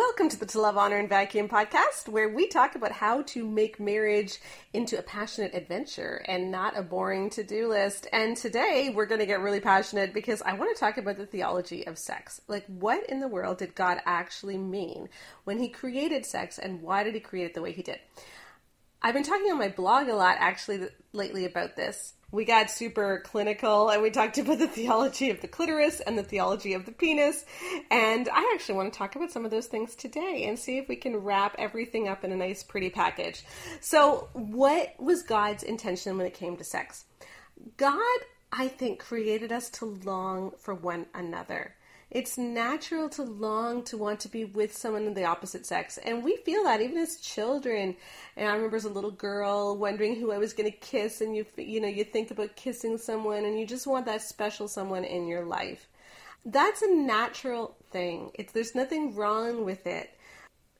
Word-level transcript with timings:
Welcome 0.00 0.30
to 0.30 0.40
the 0.40 0.46
To 0.46 0.62
Love, 0.62 0.78
Honor, 0.78 0.96
and 0.96 1.10
Vacuum 1.10 1.46
podcast, 1.46 2.08
where 2.08 2.30
we 2.30 2.48
talk 2.48 2.74
about 2.74 2.90
how 2.90 3.20
to 3.24 3.46
make 3.46 3.78
marriage 3.78 4.38
into 4.72 4.98
a 4.98 5.02
passionate 5.02 5.54
adventure 5.54 6.24
and 6.26 6.50
not 6.50 6.74
a 6.74 6.82
boring 6.82 7.28
to 7.28 7.44
do 7.44 7.68
list. 7.68 8.06
And 8.10 8.34
today 8.34 8.90
we're 8.96 9.04
going 9.04 9.20
to 9.20 9.26
get 9.26 9.40
really 9.40 9.60
passionate 9.60 10.14
because 10.14 10.40
I 10.40 10.54
want 10.54 10.74
to 10.74 10.80
talk 10.80 10.96
about 10.96 11.18
the 11.18 11.26
theology 11.26 11.86
of 11.86 11.98
sex. 11.98 12.40
Like, 12.48 12.64
what 12.64 13.10
in 13.10 13.20
the 13.20 13.28
world 13.28 13.58
did 13.58 13.74
God 13.74 13.98
actually 14.06 14.56
mean 14.56 15.10
when 15.44 15.58
He 15.58 15.68
created 15.68 16.24
sex, 16.24 16.58
and 16.58 16.80
why 16.80 17.04
did 17.04 17.12
He 17.12 17.20
create 17.20 17.48
it 17.48 17.54
the 17.54 17.60
way 17.60 17.72
He 17.72 17.82
did? 17.82 17.98
I've 19.02 19.12
been 19.12 19.22
talking 19.22 19.52
on 19.52 19.58
my 19.58 19.68
blog 19.68 20.08
a 20.08 20.16
lot 20.16 20.38
actually 20.40 20.88
lately 21.12 21.44
about 21.44 21.76
this 21.76 22.14
we 22.32 22.44
got 22.44 22.70
super 22.70 23.22
clinical 23.24 23.88
and 23.88 24.02
we 24.02 24.10
talked 24.10 24.38
about 24.38 24.58
the 24.58 24.68
theology 24.68 25.30
of 25.30 25.40
the 25.40 25.48
clitoris 25.48 26.00
and 26.00 26.16
the 26.16 26.22
theology 26.22 26.74
of 26.74 26.86
the 26.86 26.92
penis. 26.92 27.44
And 27.90 28.28
I 28.28 28.52
actually 28.54 28.76
want 28.76 28.92
to 28.92 28.98
talk 28.98 29.16
about 29.16 29.32
some 29.32 29.44
of 29.44 29.50
those 29.50 29.66
things 29.66 29.94
today 29.94 30.44
and 30.46 30.58
see 30.58 30.78
if 30.78 30.88
we 30.88 30.96
can 30.96 31.16
wrap 31.16 31.56
everything 31.58 32.08
up 32.08 32.24
in 32.24 32.32
a 32.32 32.36
nice, 32.36 32.62
pretty 32.62 32.90
package. 32.90 33.44
So, 33.80 34.28
what 34.32 34.94
was 34.98 35.22
God's 35.22 35.62
intention 35.62 36.16
when 36.16 36.26
it 36.26 36.34
came 36.34 36.56
to 36.56 36.64
sex? 36.64 37.04
God, 37.76 38.18
I 38.52 38.68
think, 38.68 39.00
created 39.00 39.52
us 39.52 39.68
to 39.70 39.98
long 40.04 40.52
for 40.58 40.74
one 40.74 41.06
another. 41.14 41.74
It's 42.10 42.36
natural 42.36 43.08
to 43.10 43.22
long 43.22 43.84
to 43.84 43.96
want 43.96 44.18
to 44.20 44.28
be 44.28 44.44
with 44.44 44.76
someone 44.76 45.06
of 45.06 45.14
the 45.14 45.24
opposite 45.24 45.64
sex. 45.64 45.96
And 45.98 46.24
we 46.24 46.36
feel 46.38 46.64
that 46.64 46.80
even 46.80 46.98
as 46.98 47.16
children. 47.16 47.96
And 48.36 48.48
I 48.48 48.54
remember 48.54 48.76
as 48.76 48.84
a 48.84 48.90
little 48.90 49.12
girl 49.12 49.76
wondering 49.76 50.16
who 50.16 50.32
I 50.32 50.38
was 50.38 50.52
going 50.52 50.70
to 50.70 50.76
kiss 50.76 51.20
and 51.20 51.36
you 51.36 51.46
you 51.56 51.80
know, 51.80 51.88
you 51.88 52.02
think 52.02 52.32
about 52.32 52.56
kissing 52.56 52.98
someone 52.98 53.44
and 53.44 53.58
you 53.58 53.66
just 53.66 53.86
want 53.86 54.06
that 54.06 54.22
special 54.22 54.66
someone 54.66 55.04
in 55.04 55.28
your 55.28 55.44
life. 55.44 55.88
That's 56.44 56.82
a 56.82 56.92
natural 56.92 57.76
thing. 57.92 58.32
It's 58.34 58.52
there's 58.52 58.74
nothing 58.74 59.14
wrong 59.14 59.64
with 59.64 59.86
it. 59.86 60.10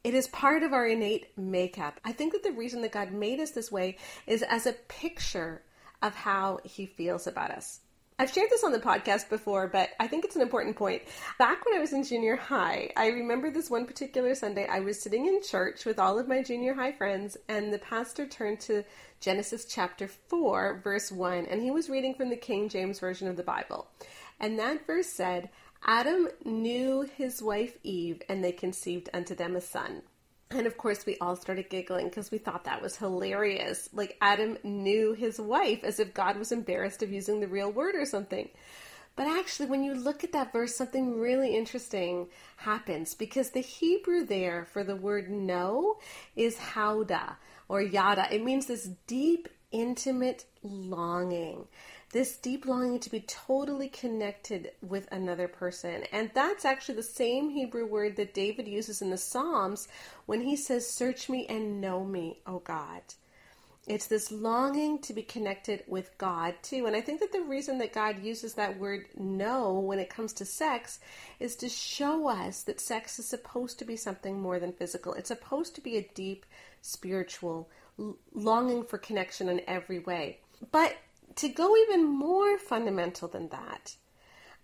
It 0.02 0.14
is 0.14 0.28
part 0.28 0.62
of 0.62 0.72
our 0.72 0.86
innate 0.86 1.36
makeup. 1.38 2.00
I 2.04 2.12
think 2.12 2.32
that 2.32 2.42
the 2.42 2.52
reason 2.52 2.80
that 2.82 2.92
God 2.92 3.12
made 3.12 3.38
us 3.38 3.50
this 3.50 3.70
way 3.70 3.98
is 4.26 4.42
as 4.42 4.66
a 4.66 4.72
picture 4.72 5.62
of 6.02 6.14
how 6.14 6.58
he 6.64 6.86
feels 6.86 7.26
about 7.26 7.50
us. 7.50 7.80
I've 8.20 8.30
shared 8.30 8.50
this 8.50 8.64
on 8.64 8.72
the 8.72 8.78
podcast 8.78 9.30
before, 9.30 9.66
but 9.66 9.88
I 9.98 10.06
think 10.06 10.26
it's 10.26 10.36
an 10.36 10.42
important 10.42 10.76
point. 10.76 11.04
Back 11.38 11.64
when 11.64 11.74
I 11.74 11.80
was 11.80 11.94
in 11.94 12.04
junior 12.04 12.36
high, 12.36 12.90
I 12.94 13.06
remember 13.06 13.50
this 13.50 13.70
one 13.70 13.86
particular 13.86 14.34
Sunday. 14.34 14.66
I 14.66 14.80
was 14.80 15.00
sitting 15.00 15.24
in 15.24 15.42
church 15.42 15.86
with 15.86 15.98
all 15.98 16.18
of 16.18 16.28
my 16.28 16.42
junior 16.42 16.74
high 16.74 16.92
friends, 16.92 17.38
and 17.48 17.72
the 17.72 17.78
pastor 17.78 18.26
turned 18.26 18.60
to 18.60 18.84
Genesis 19.20 19.64
chapter 19.64 20.06
4, 20.06 20.82
verse 20.84 21.10
1, 21.10 21.46
and 21.46 21.62
he 21.62 21.70
was 21.70 21.88
reading 21.88 22.12
from 22.12 22.28
the 22.28 22.36
King 22.36 22.68
James 22.68 23.00
Version 23.00 23.26
of 23.26 23.38
the 23.38 23.42
Bible. 23.42 23.88
And 24.38 24.58
that 24.58 24.86
verse 24.86 25.08
said, 25.08 25.48
Adam 25.86 26.28
knew 26.44 27.08
his 27.16 27.42
wife 27.42 27.78
Eve, 27.82 28.20
and 28.28 28.44
they 28.44 28.52
conceived 28.52 29.08
unto 29.14 29.34
them 29.34 29.56
a 29.56 29.62
son. 29.62 30.02
And 30.52 30.66
of 30.66 30.76
course, 30.76 31.06
we 31.06 31.16
all 31.20 31.36
started 31.36 31.70
giggling 31.70 32.08
because 32.08 32.32
we 32.32 32.38
thought 32.38 32.64
that 32.64 32.82
was 32.82 32.96
hilarious. 32.96 33.88
Like 33.92 34.16
Adam 34.20 34.58
knew 34.64 35.12
his 35.12 35.40
wife 35.40 35.84
as 35.84 36.00
if 36.00 36.12
God 36.12 36.36
was 36.36 36.50
embarrassed 36.50 37.02
of 37.02 37.12
using 37.12 37.38
the 37.38 37.46
real 37.46 37.70
word 37.70 37.94
or 37.94 38.04
something. 38.04 38.48
But 39.14 39.28
actually, 39.28 39.66
when 39.66 39.84
you 39.84 39.94
look 39.94 40.24
at 40.24 40.32
that 40.32 40.52
verse, 40.52 40.74
something 40.74 41.20
really 41.20 41.56
interesting 41.56 42.28
happens 42.56 43.14
because 43.14 43.50
the 43.50 43.60
Hebrew 43.60 44.24
there 44.24 44.64
for 44.64 44.82
the 44.82 44.96
word 44.96 45.30
know 45.30 45.98
is 46.34 46.56
hauda 46.56 47.36
or 47.68 47.82
yada. 47.82 48.26
It 48.34 48.42
means 48.42 48.66
this 48.66 48.88
deep, 49.06 49.48
intimate 49.70 50.46
longing 50.62 51.68
this 52.12 52.36
deep 52.36 52.66
longing 52.66 52.98
to 53.00 53.10
be 53.10 53.20
totally 53.20 53.88
connected 53.88 54.72
with 54.82 55.06
another 55.12 55.46
person. 55.46 56.04
And 56.12 56.30
that's 56.34 56.64
actually 56.64 56.96
the 56.96 57.02
same 57.02 57.50
Hebrew 57.50 57.86
word 57.86 58.16
that 58.16 58.34
David 58.34 58.66
uses 58.66 59.00
in 59.00 59.10
the 59.10 59.16
Psalms 59.16 59.86
when 60.26 60.40
he 60.40 60.56
says, 60.56 60.88
Search 60.88 61.28
me 61.28 61.46
and 61.48 61.80
know 61.80 62.04
me, 62.04 62.40
O 62.46 62.58
God. 62.58 63.02
It's 63.86 64.08
this 64.08 64.30
longing 64.30 64.98
to 65.00 65.12
be 65.12 65.22
connected 65.22 65.84
with 65.86 66.16
God 66.18 66.54
too. 66.62 66.86
And 66.86 66.94
I 66.94 67.00
think 67.00 67.20
that 67.20 67.32
the 67.32 67.40
reason 67.40 67.78
that 67.78 67.94
God 67.94 68.22
uses 68.22 68.54
that 68.54 68.78
word 68.78 69.06
know 69.16 69.80
when 69.80 69.98
it 69.98 70.10
comes 70.10 70.32
to 70.34 70.44
sex 70.44 71.00
is 71.38 71.56
to 71.56 71.68
show 71.68 72.28
us 72.28 72.62
that 72.64 72.80
sex 72.80 73.18
is 73.18 73.26
supposed 73.26 73.78
to 73.78 73.84
be 73.84 73.96
something 73.96 74.38
more 74.38 74.58
than 74.58 74.72
physical. 74.72 75.14
It's 75.14 75.28
supposed 75.28 75.74
to 75.76 75.80
be 75.80 75.96
a 75.96 76.08
deep 76.14 76.44
spiritual 76.82 77.70
longing 78.34 78.84
for 78.84 78.98
connection 78.98 79.48
in 79.48 79.62
every 79.66 79.98
way. 79.98 80.40
But 80.72 80.96
to 81.40 81.48
go 81.48 81.74
even 81.74 82.04
more 82.04 82.58
fundamental 82.58 83.26
than 83.26 83.48
that, 83.48 83.96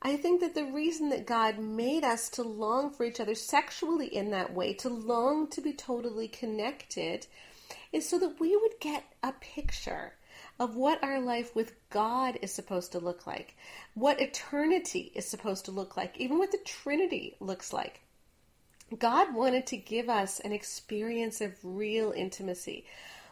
I 0.03 0.17
think 0.17 0.43
that 0.43 0.55
the 0.55 0.67
reason 0.67 1.09
that 1.09 1.27
God 1.27 1.59
made 1.59 2.05
us 2.05 2.29
to 2.31 2.43
long 2.43 2.91
for 2.91 3.05
each 3.05 3.19
other 3.19 3.35
sexually 3.35 4.15
in 4.15 4.31
that 4.33 4.53
way, 4.53 4.75
to 4.75 4.91
long 4.91 5.49
to 5.49 5.63
be 5.63 5.73
totally 5.73 6.29
connected, 6.29 7.27
is 7.93 8.07
so 8.07 8.19
that 8.19 8.39
we 8.39 8.55
would 8.55 8.79
get 8.79 9.05
a 9.23 9.33
picture 9.33 10.13
of 10.61 10.77
what 10.77 11.03
our 11.03 11.19
life 11.19 11.57
with 11.57 11.73
God 11.89 12.39
is 12.43 12.53
supposed 12.53 12.93
to 12.93 12.99
look 12.99 13.27
like, 13.27 13.57
what 13.95 14.21
eternity 14.21 15.13
is 15.15 15.27
supposed 15.27 15.65
to 15.65 15.71
look 15.71 15.97
like, 15.97 16.19
even 16.19 16.39
what 16.39 16.53
the 16.53 16.59
Trinity 16.59 17.37
looks 17.41 17.73
like. 17.73 18.03
God 18.99 19.35
wanted 19.35 19.67
to 19.69 19.79
give 19.79 20.11
us 20.11 20.41
an 20.41 20.53
experience 20.53 21.41
of 21.41 21.53
real 21.63 22.13
intimacy, 22.13 22.85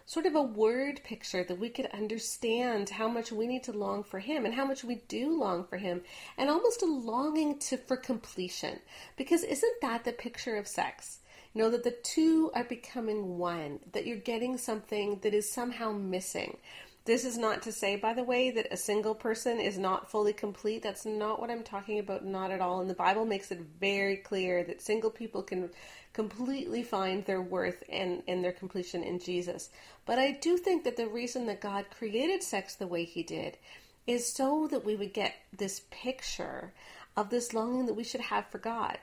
sort 0.07 0.27
of 0.27 0.35
a 0.35 0.43
word 0.43 1.01
picture 1.03 1.45
that 1.45 1.59
we 1.59 1.69
could 1.69 1.87
understand 1.87 2.91
how 2.91 3.09
much 3.09 3.33
we 3.33 3.47
need 3.47 3.63
to 3.63 3.73
long 3.73 4.03
for 4.03 4.19
him 4.19 4.45
and 4.45 4.55
how 4.55 4.65
much 4.65 4.85
we 4.85 4.97
do 5.09 5.39
long 5.39 5.65
for 5.65 5.79
him 5.79 6.03
and 6.37 6.51
almost 6.51 6.83
a 6.83 6.87
longing 6.87 7.59
to 7.59 7.77
for 7.77 7.97
completion 7.97 8.79
because 9.17 9.43
isn't 9.43 9.81
that 9.81 10.05
the 10.05 10.13
picture 10.13 10.57
of 10.57 10.69
sex 10.69 11.21
you 11.55 11.63
know 11.63 11.71
that 11.71 11.85
the 11.85 11.97
two 12.03 12.51
are 12.55 12.65
becoming 12.65 13.39
one 13.39 13.79
that 13.93 14.07
you're 14.07 14.17
getting 14.17 14.59
something 14.59 15.19
that 15.23 15.33
is 15.33 15.51
somehow 15.51 15.91
missing 15.91 16.59
this 17.07 17.27
is 17.27 17.37
not 17.37 17.61
to 17.63 17.73
say, 17.73 17.97
by 17.97 18.15
the 18.15 18.25
way, 18.25 18.51
that 18.51 18.73
a 18.73 18.79
single 18.79 19.15
person 19.15 19.61
is 19.61 19.77
not 19.77 20.11
fully 20.11 20.33
complete. 20.33 20.83
That's 20.83 21.05
not 21.05 21.39
what 21.39 21.51
I'm 21.51 21.63
talking 21.63 21.99
about, 21.99 22.25
not 22.25 22.51
at 22.51 22.63
all. 22.63 22.81
And 22.81 22.89
the 22.89 22.95
Bible 22.95 23.27
makes 23.27 23.51
it 23.51 23.61
very 23.79 24.17
clear 24.17 24.65
that 24.65 24.81
single 24.81 25.11
people 25.11 25.43
can 25.43 25.69
completely 26.15 26.83
find 26.83 27.27
their 27.27 27.43
worth 27.43 27.83
and, 27.91 28.23
and 28.27 28.43
their 28.43 28.53
completion 28.53 29.03
in 29.03 29.19
Jesus. 29.19 29.69
But 30.07 30.19
I 30.19 30.31
do 30.31 30.57
think 30.57 30.85
that 30.85 30.97
the 30.97 31.09
reason 31.09 31.47
that 31.47 31.61
God 31.61 31.87
created 31.97 32.43
sex 32.43 32.75
the 32.75 32.87
way 32.87 33.05
He 33.05 33.23
did 33.23 33.59
is 34.07 34.33
so 34.33 34.67
that 34.69 34.85
we 34.85 34.97
would 34.97 35.13
get 35.13 35.35
this 35.57 35.83
picture 35.91 36.73
of 37.17 37.31
this 37.31 37.53
longing 37.53 37.87
that 37.87 37.95
we 37.95 38.05
should 38.05 38.21
have 38.21 38.47
for 38.47 38.59
God. 38.59 38.99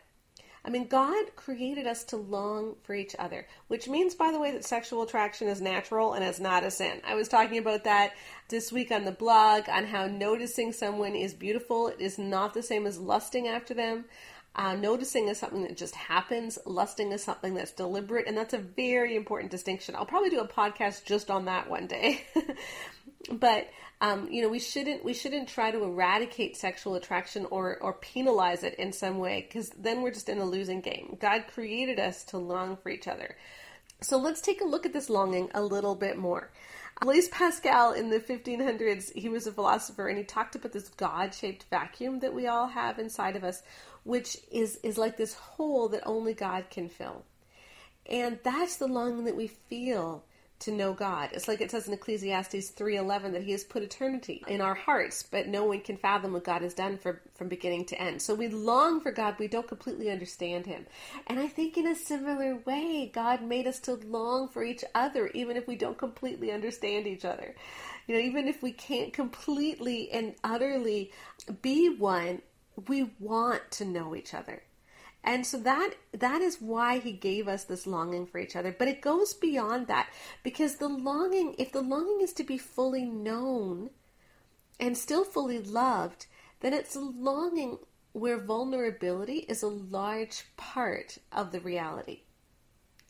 I 0.63 0.69
mean, 0.69 0.87
God 0.87 1.35
created 1.35 1.87
us 1.87 2.03
to 2.05 2.17
long 2.17 2.75
for 2.83 2.93
each 2.93 3.15
other, 3.17 3.47
which 3.67 3.87
means, 3.87 4.13
by 4.13 4.31
the 4.31 4.39
way, 4.39 4.51
that 4.51 4.63
sexual 4.63 5.01
attraction 5.01 5.47
is 5.47 5.59
natural 5.59 6.13
and 6.13 6.23
is 6.23 6.39
not 6.39 6.63
a 6.63 6.69
sin. 6.69 7.01
I 7.05 7.15
was 7.15 7.27
talking 7.27 7.57
about 7.57 7.83
that 7.85 8.13
this 8.47 8.71
week 8.71 8.91
on 8.91 9.03
the 9.03 9.11
blog 9.11 9.67
on 9.69 9.85
how 9.85 10.05
noticing 10.05 10.71
someone 10.71 11.15
is 11.15 11.33
beautiful 11.33 11.87
is 11.87 12.19
not 12.19 12.53
the 12.53 12.61
same 12.61 12.85
as 12.85 12.99
lusting 12.99 13.47
after 13.47 13.73
them. 13.73 14.05
Uh, 14.53 14.75
noticing 14.75 15.29
is 15.29 15.37
something 15.37 15.63
that 15.63 15.77
just 15.77 15.95
happens. 15.95 16.59
Lusting 16.65 17.13
is 17.13 17.23
something 17.23 17.53
that's 17.53 17.71
deliberate, 17.71 18.27
and 18.27 18.37
that's 18.37 18.53
a 18.53 18.57
very 18.57 19.15
important 19.15 19.49
distinction. 19.49 19.95
I'll 19.95 20.05
probably 20.05 20.29
do 20.29 20.41
a 20.41 20.47
podcast 20.47 21.05
just 21.05 21.31
on 21.31 21.45
that 21.45 21.69
one 21.69 21.87
day. 21.87 22.25
but 23.31 23.67
um, 24.01 24.27
you 24.31 24.41
know, 24.41 24.49
we 24.49 24.59
shouldn't 24.59 25.05
we 25.05 25.13
shouldn't 25.13 25.47
try 25.47 25.69
to 25.71 25.83
eradicate 25.83 26.57
sexual 26.57 26.95
attraction 26.95 27.45
or 27.51 27.77
or 27.81 27.93
penalize 27.93 28.63
it 28.63 28.73
in 28.75 28.91
some 28.91 29.19
way 29.19 29.45
because 29.47 29.69
then 29.69 30.01
we're 30.01 30.11
just 30.11 30.27
in 30.27 30.39
a 30.39 30.45
losing 30.45 30.81
game. 30.81 31.17
God 31.21 31.45
created 31.53 31.99
us 31.99 32.23
to 32.25 32.37
long 32.37 32.77
for 32.77 32.89
each 32.89 33.07
other. 33.07 33.37
So 34.01 34.17
let's 34.17 34.41
take 34.41 34.61
a 34.61 34.65
look 34.65 34.87
at 34.87 34.93
this 34.93 35.11
longing 35.11 35.51
a 35.53 35.61
little 35.61 35.95
bit 35.95 36.17
more. 36.17 36.49
Blaise 36.99 37.29
Pascal 37.29 37.93
in 37.93 38.09
the 38.09 38.19
1500s, 38.19 39.11
he 39.15 39.29
was 39.29 39.47
a 39.47 39.51
philosopher 39.51 40.07
and 40.07 40.17
he 40.17 40.23
talked 40.23 40.55
about 40.55 40.71
this 40.71 40.89
God-shaped 40.89 41.65
vacuum 41.69 42.19
that 42.19 42.33
we 42.33 42.45
all 42.47 42.67
have 42.67 42.99
inside 42.99 43.35
of 43.35 43.43
us 43.43 43.63
which 44.03 44.37
is 44.51 44.77
is 44.83 44.97
like 44.97 45.17
this 45.17 45.33
hole 45.33 45.89
that 45.89 46.03
only 46.05 46.33
God 46.33 46.69
can 46.69 46.89
fill. 46.89 47.23
And 48.09 48.39
that's 48.43 48.77
the 48.77 48.87
longing 48.87 49.25
that 49.25 49.35
we 49.35 49.47
feel 49.47 50.23
to 50.61 50.71
know 50.71 50.93
God. 50.93 51.29
It's 51.33 51.47
like 51.47 51.59
it 51.59 51.71
says 51.71 51.87
in 51.87 51.93
Ecclesiastes 51.93 52.71
3:11 52.71 53.33
that 53.33 53.43
he 53.43 53.51
has 53.51 53.63
put 53.63 53.81
eternity 53.81 54.43
in 54.47 54.61
our 54.61 54.75
hearts, 54.75 55.23
but 55.23 55.47
no 55.47 55.65
one 55.65 55.81
can 55.81 55.97
fathom 55.97 56.33
what 56.33 56.43
God 56.43 56.61
has 56.61 56.75
done 56.75 56.97
for, 56.97 57.21
from 57.33 57.47
beginning 57.47 57.85
to 57.85 57.99
end. 57.99 58.21
So 58.21 58.35
we 58.35 58.47
long 58.47 59.01
for 59.01 59.11
God, 59.11 59.39
we 59.39 59.47
don't 59.47 59.67
completely 59.67 60.11
understand 60.11 60.67
him. 60.67 60.85
And 61.27 61.39
I 61.39 61.47
think 61.47 61.77
in 61.77 61.87
a 61.87 61.95
similar 61.95 62.57
way, 62.57 63.09
God 63.11 63.41
made 63.41 63.65
us 63.65 63.79
to 63.81 63.95
long 63.95 64.49
for 64.49 64.63
each 64.63 64.83
other 64.93 65.27
even 65.33 65.57
if 65.57 65.67
we 65.67 65.75
don't 65.75 65.97
completely 65.97 66.51
understand 66.51 67.07
each 67.07 67.25
other. 67.25 67.55
You 68.07 68.15
know, 68.15 68.21
even 68.21 68.47
if 68.47 68.61
we 68.61 68.71
can't 68.71 69.13
completely 69.13 70.11
and 70.11 70.35
utterly 70.43 71.11
be 71.61 71.89
one, 71.89 72.41
we 72.87 73.11
want 73.19 73.71
to 73.71 73.85
know 73.85 74.15
each 74.15 74.33
other. 74.33 74.63
And 75.23 75.45
so 75.45 75.57
that 75.59 75.93
that 76.13 76.41
is 76.41 76.61
why 76.61 76.97
he 76.97 77.11
gave 77.11 77.47
us 77.47 77.63
this 77.63 77.85
longing 77.85 78.25
for 78.25 78.39
each 78.39 78.55
other. 78.55 78.75
But 78.77 78.87
it 78.87 79.01
goes 79.01 79.33
beyond 79.33 79.87
that 79.87 80.09
because 80.43 80.75
the 80.75 80.87
longing, 80.87 81.55
if 81.59 81.71
the 81.71 81.81
longing 81.81 82.21
is 82.21 82.33
to 82.33 82.43
be 82.43 82.57
fully 82.57 83.05
known 83.05 83.91
and 84.79 84.97
still 84.97 85.23
fully 85.23 85.59
loved, 85.59 86.25
then 86.61 86.73
it's 86.73 86.95
a 86.95 86.99
longing 86.99 87.77
where 88.13 88.39
vulnerability 88.39 89.45
is 89.47 89.61
a 89.61 89.67
large 89.67 90.45
part 90.57 91.19
of 91.31 91.51
the 91.51 91.59
reality. 91.59 92.21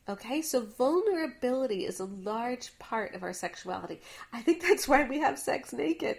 Okay, 0.10 0.42
so 0.42 0.62
vulnerability 0.62 1.86
is 1.86 2.00
a 2.00 2.06
large 2.06 2.78
part 2.80 3.16
of 3.16 3.24
our 3.24 3.34
sexuality. 3.34 4.02
I 4.34 4.42
think 4.42 4.62
that's 4.62 4.88
why 4.88 5.08
we 5.08 5.20
have 5.20 5.40
sex 5.40 5.72
naked. 5.72 6.18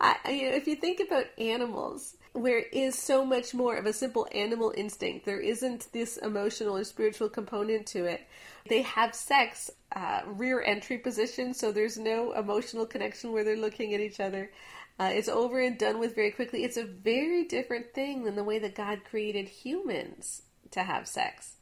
I, 0.00 0.16
you 0.28 0.50
know, 0.50 0.56
if 0.56 0.66
you 0.66 0.74
think 0.74 1.00
about 1.00 1.26
animals, 1.38 2.16
where 2.38 2.58
is 2.72 2.98
so 2.98 3.24
much 3.24 3.54
more 3.54 3.76
of 3.76 3.86
a 3.86 3.92
simple 3.92 4.26
animal 4.32 4.72
instinct, 4.76 5.26
there 5.26 5.40
isn't 5.40 5.92
this 5.92 6.16
emotional 6.16 6.76
or 6.76 6.84
spiritual 6.84 7.28
component 7.28 7.86
to 7.88 8.04
it. 8.04 8.26
They 8.68 8.82
have 8.82 9.14
sex 9.14 9.70
uh, 9.94 10.22
rear 10.26 10.62
entry 10.62 10.98
position, 10.98 11.54
so 11.54 11.72
there's 11.72 11.98
no 11.98 12.32
emotional 12.32 12.86
connection 12.86 13.32
where 13.32 13.44
they're 13.44 13.56
looking 13.56 13.94
at 13.94 14.00
each 14.00 14.20
other. 14.20 14.50
Uh, 14.98 15.10
it's 15.12 15.28
over 15.28 15.60
and 15.60 15.78
done 15.78 15.98
with 15.98 16.14
very 16.14 16.30
quickly. 16.30 16.64
It's 16.64 16.76
a 16.76 16.84
very 16.84 17.44
different 17.44 17.94
thing 17.94 18.24
than 18.24 18.34
the 18.34 18.44
way 18.44 18.58
that 18.58 18.74
God 18.74 19.02
created 19.08 19.48
humans 19.48 20.42
to 20.72 20.82
have 20.82 21.06
sex. 21.06 21.54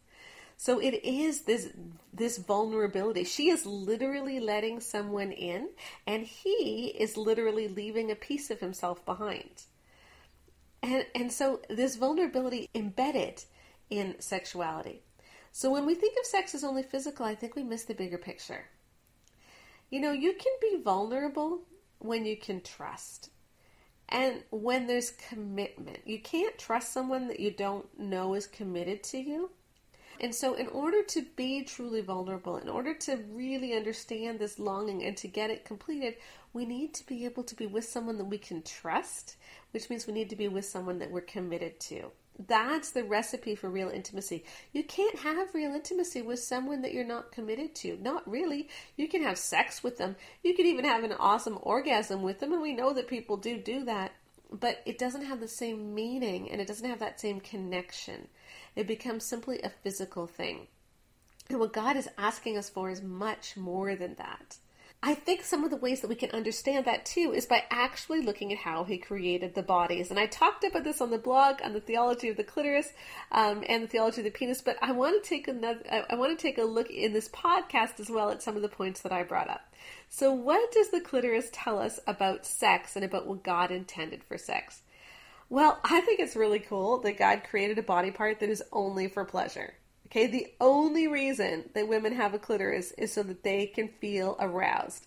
So 0.56 0.78
it 0.78 1.04
is 1.04 1.42
this 1.42 1.68
this 2.14 2.38
vulnerability. 2.38 3.24
She 3.24 3.50
is 3.50 3.66
literally 3.66 4.40
letting 4.40 4.80
someone 4.80 5.32
in, 5.32 5.68
and 6.06 6.24
he 6.24 6.94
is 6.98 7.18
literally 7.18 7.68
leaving 7.68 8.10
a 8.10 8.16
piece 8.16 8.50
of 8.50 8.60
himself 8.60 9.04
behind. 9.04 9.64
And 10.82 11.06
and 11.14 11.32
so 11.32 11.60
this 11.68 11.96
vulnerability 11.96 12.68
embedded 12.74 13.44
in 13.90 14.16
sexuality. 14.20 15.02
So 15.52 15.70
when 15.70 15.86
we 15.86 15.94
think 15.94 16.18
of 16.18 16.26
sex 16.26 16.54
as 16.54 16.64
only 16.64 16.82
physical, 16.82 17.24
I 17.24 17.34
think 17.34 17.56
we 17.56 17.64
miss 17.64 17.84
the 17.84 17.94
bigger 17.94 18.18
picture. 18.18 18.66
You 19.90 20.00
know, 20.00 20.12
you 20.12 20.34
can 20.34 20.52
be 20.60 20.82
vulnerable 20.82 21.60
when 21.98 22.26
you 22.26 22.36
can 22.36 22.60
trust. 22.60 23.30
And 24.08 24.42
when 24.50 24.86
there's 24.86 25.10
commitment, 25.10 26.00
you 26.04 26.20
can't 26.20 26.58
trust 26.58 26.92
someone 26.92 27.28
that 27.28 27.40
you 27.40 27.50
don't 27.50 27.86
know 27.98 28.34
is 28.34 28.46
committed 28.46 29.02
to 29.04 29.18
you. 29.18 29.50
And 30.20 30.34
so, 30.34 30.54
in 30.54 30.68
order 30.68 31.02
to 31.02 31.26
be 31.36 31.62
truly 31.62 32.00
vulnerable, 32.00 32.56
in 32.56 32.68
order 32.68 32.94
to 32.94 33.16
really 33.30 33.74
understand 33.74 34.38
this 34.38 34.58
longing 34.58 35.04
and 35.04 35.16
to 35.18 35.28
get 35.28 35.50
it 35.50 35.64
completed, 35.64 36.16
we 36.52 36.64
need 36.64 36.94
to 36.94 37.06
be 37.06 37.24
able 37.24 37.44
to 37.44 37.54
be 37.54 37.66
with 37.66 37.84
someone 37.84 38.16
that 38.18 38.24
we 38.24 38.38
can 38.38 38.62
trust, 38.62 39.36
which 39.72 39.90
means 39.90 40.06
we 40.06 40.14
need 40.14 40.30
to 40.30 40.36
be 40.36 40.48
with 40.48 40.64
someone 40.64 40.98
that 41.00 41.10
we're 41.10 41.20
committed 41.20 41.78
to. 41.80 42.10
That's 42.38 42.90
the 42.90 43.04
recipe 43.04 43.54
for 43.54 43.70
real 43.70 43.88
intimacy. 43.88 44.44
You 44.72 44.84
can't 44.84 45.18
have 45.20 45.54
real 45.54 45.74
intimacy 45.74 46.20
with 46.20 46.38
someone 46.38 46.82
that 46.82 46.92
you're 46.92 47.04
not 47.04 47.32
committed 47.32 47.74
to. 47.76 47.96
Not 47.96 48.28
really. 48.28 48.68
You 48.96 49.08
can 49.08 49.22
have 49.22 49.38
sex 49.38 49.82
with 49.82 49.96
them. 49.96 50.16
You 50.42 50.54
can 50.54 50.66
even 50.66 50.84
have 50.84 51.04
an 51.04 51.14
awesome 51.14 51.58
orgasm 51.62 52.22
with 52.22 52.40
them, 52.40 52.52
and 52.52 52.60
we 52.60 52.74
know 52.74 52.92
that 52.92 53.08
people 53.08 53.36
do 53.36 53.58
do 53.58 53.84
that. 53.84 54.12
But 54.52 54.80
it 54.84 54.98
doesn't 54.98 55.24
have 55.24 55.40
the 55.40 55.48
same 55.48 55.94
meaning 55.94 56.48
and 56.50 56.60
it 56.60 56.68
doesn't 56.68 56.88
have 56.88 57.00
that 57.00 57.20
same 57.20 57.40
connection. 57.40 58.28
It 58.76 58.86
becomes 58.86 59.24
simply 59.24 59.60
a 59.62 59.70
physical 59.70 60.26
thing. 60.26 60.68
And 61.48 61.58
what 61.58 61.72
God 61.72 61.96
is 61.96 62.08
asking 62.18 62.58
us 62.58 62.68
for 62.68 62.90
is 62.90 63.02
much 63.02 63.56
more 63.56 63.96
than 63.96 64.14
that. 64.16 64.58
I 65.02 65.14
think 65.14 65.44
some 65.44 65.62
of 65.62 65.70
the 65.70 65.76
ways 65.76 66.00
that 66.00 66.08
we 66.08 66.14
can 66.16 66.30
understand 66.30 66.86
that 66.86 67.04
too 67.04 67.32
is 67.32 67.46
by 67.46 67.64
actually 67.70 68.22
looking 68.22 68.52
at 68.52 68.58
how 68.58 68.84
he 68.84 68.98
created 68.98 69.54
the 69.54 69.62
bodies. 69.62 70.10
And 70.10 70.18
I 70.18 70.26
talked 70.26 70.64
about 70.64 70.84
this 70.84 71.00
on 71.00 71.10
the 71.10 71.18
blog 71.18 71.60
on 71.62 71.74
the 71.74 71.80
theology 71.80 72.28
of 72.28 72.36
the 72.36 72.44
clitoris 72.44 72.92
um, 73.30 73.62
and 73.68 73.84
the 73.84 73.88
theology 73.88 74.22
of 74.22 74.24
the 74.24 74.30
penis, 74.30 74.62
but 74.62 74.76
I 74.82 74.92
want 74.92 75.22
to 75.22 75.28
take 75.28 75.48
another. 75.48 75.80
I 76.10 76.14
want 76.16 76.36
to 76.36 76.42
take 76.42 76.58
a 76.58 76.64
look 76.64 76.90
in 76.90 77.12
this 77.12 77.28
podcast 77.28 78.00
as 78.00 78.10
well 78.10 78.30
at 78.30 78.42
some 78.42 78.56
of 78.56 78.62
the 78.62 78.68
points 78.68 79.02
that 79.02 79.12
I 79.12 79.22
brought 79.22 79.50
up. 79.50 79.72
So, 80.08 80.32
what 80.32 80.72
does 80.72 80.90
the 80.90 81.00
clitoris 81.00 81.50
tell 81.52 81.78
us 81.78 82.00
about 82.06 82.46
sex 82.46 82.96
and 82.96 83.04
about 83.04 83.26
what 83.26 83.44
God 83.44 83.70
intended 83.70 84.24
for 84.24 84.38
sex? 84.38 84.82
Well, 85.48 85.78
I 85.84 86.00
think 86.00 86.18
it's 86.18 86.34
really 86.34 86.58
cool 86.58 86.98
that 87.02 87.18
God 87.18 87.44
created 87.48 87.78
a 87.78 87.82
body 87.82 88.10
part 88.10 88.40
that 88.40 88.48
is 88.48 88.62
only 88.72 89.08
for 89.08 89.24
pleasure. 89.24 89.74
Okay, 90.06 90.26
the 90.26 90.52
only 90.60 91.06
reason 91.06 91.70
that 91.74 91.88
women 91.88 92.14
have 92.14 92.34
a 92.34 92.38
clitoris 92.38 92.92
is 92.92 93.12
so 93.12 93.22
that 93.22 93.42
they 93.42 93.66
can 93.66 93.88
feel 93.88 94.36
aroused. 94.40 95.06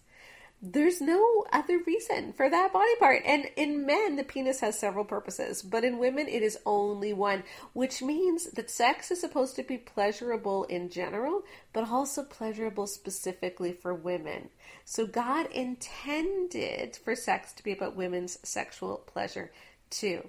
There's 0.62 1.00
no 1.00 1.45
other 1.53 1.80
reason 1.88 2.33
for 2.33 2.50
that 2.50 2.74
body 2.74 2.95
part. 3.00 3.24
And 3.25 3.45
in 3.56 3.86
men, 3.86 4.18
the 4.18 4.25
penis 4.25 4.59
has 4.59 4.77
several 4.77 5.06
purposes, 5.06 5.62
but 5.62 5.86
in 5.86 6.00
women, 6.00 6.27
it 6.27 6.44
is 6.44 6.59
only 6.65 7.13
one, 7.13 7.44
which 7.71 8.01
means 8.01 8.51
that 8.51 8.69
sex 8.69 9.09
is 9.09 9.21
supposed 9.21 9.56
to 9.56 9.63
be 9.63 9.77
pleasurable 9.77 10.65
in 10.65 10.89
general, 10.89 11.44
but 11.71 11.89
also 11.89 12.24
pleasurable 12.24 12.88
specifically 12.88 13.71
for 13.71 13.94
women. 13.94 14.50
So 14.83 15.07
God 15.07 15.50
intended 15.51 16.97
for 16.97 17.15
sex 17.15 17.53
to 17.53 17.63
be 17.63 17.71
about 17.71 17.95
women's 17.95 18.38
sexual 18.44 18.97
pleasure 18.97 19.51
too. 19.89 20.27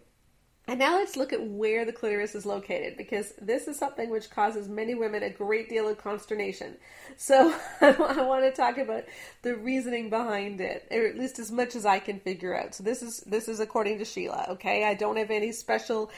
And 0.70 0.78
now 0.78 0.98
let's 0.98 1.16
look 1.16 1.32
at 1.32 1.44
where 1.44 1.84
the 1.84 1.92
clitoris 1.92 2.36
is 2.36 2.46
located 2.46 2.96
because 2.96 3.32
this 3.42 3.66
is 3.66 3.76
something 3.76 4.08
which 4.08 4.30
causes 4.30 4.68
many 4.68 4.94
women 4.94 5.24
a 5.24 5.30
great 5.30 5.68
deal 5.68 5.88
of 5.88 5.98
consternation. 5.98 6.76
So 7.16 7.52
I 7.80 8.22
want 8.22 8.44
to 8.44 8.52
talk 8.52 8.78
about 8.78 9.02
the 9.42 9.56
reasoning 9.56 10.10
behind 10.10 10.60
it, 10.60 10.86
or 10.92 11.06
at 11.06 11.18
least 11.18 11.40
as 11.40 11.50
much 11.50 11.74
as 11.74 11.84
I 11.84 11.98
can 11.98 12.20
figure 12.20 12.56
out. 12.56 12.76
So 12.76 12.84
this 12.84 13.02
is 13.02 13.18
this 13.22 13.48
is 13.48 13.58
according 13.58 13.98
to 13.98 14.04
Sheila, 14.04 14.46
okay? 14.50 14.84
I 14.84 14.94
don't 14.94 15.16
have 15.16 15.32
any 15.32 15.50
special 15.50 16.12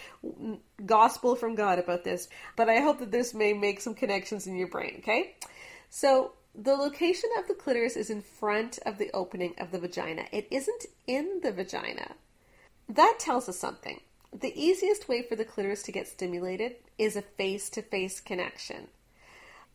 gospel 0.84 1.34
from 1.34 1.54
God 1.54 1.78
about 1.78 2.04
this, 2.04 2.28
but 2.54 2.68
I 2.68 2.80
hope 2.80 2.98
that 2.98 3.10
this 3.10 3.32
may 3.32 3.54
make 3.54 3.80
some 3.80 3.94
connections 3.94 4.46
in 4.46 4.56
your 4.56 4.68
brain, 4.68 4.96
okay? 4.98 5.34
So 5.88 6.32
the 6.54 6.74
location 6.74 7.30
of 7.38 7.48
the 7.48 7.54
clitoris 7.54 7.96
is 7.96 8.10
in 8.10 8.20
front 8.20 8.78
of 8.84 8.98
the 8.98 9.10
opening 9.14 9.54
of 9.56 9.70
the 9.70 9.78
vagina. 9.78 10.24
It 10.30 10.46
isn't 10.50 10.84
in 11.06 11.40
the 11.42 11.52
vagina. 11.52 12.16
That 12.88 13.16
tells 13.18 13.48
us 13.48 13.58
something. 13.58 14.00
The 14.32 14.58
easiest 14.58 15.08
way 15.08 15.22
for 15.22 15.36
the 15.36 15.44
clitoris 15.44 15.82
to 15.84 15.92
get 15.92 16.08
stimulated 16.08 16.76
is 16.98 17.16
a 17.16 17.22
face 17.22 17.68
to 17.70 17.82
face 17.82 18.20
connection. 18.20 18.88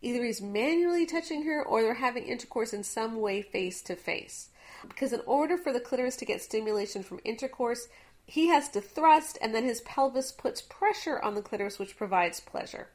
Either 0.02 0.24
he's 0.24 0.42
manually 0.42 1.06
touching 1.06 1.44
her 1.44 1.64
or 1.64 1.82
they're 1.82 1.96
having 1.96 2.26
intercourse 2.26 2.74
in 2.74 2.84
some 2.84 3.20
way 3.20 3.42
face 3.42 3.82
to 3.84 3.96
face. 3.96 4.50
Because 4.88 5.14
in 5.14 5.22
order 5.26 5.58
for 5.58 5.74
the 5.74 5.80
clitoris 5.80 6.16
to 6.18 6.26
get 6.26 6.42
stimulation 6.42 7.04
from 7.04 7.20
intercourse, 7.24 7.88
he 8.26 8.48
has 8.48 8.70
to 8.70 8.82
thrust 8.82 9.38
and 9.42 9.56
then 9.56 9.64
his 9.64 9.82
pelvis 9.82 10.32
puts 10.32 10.62
pressure 10.62 11.20
on 11.20 11.36
the 11.36 11.42
clitoris, 11.42 11.80
which 11.80 11.98
provides 11.98 12.40
pleasure. 12.40 12.90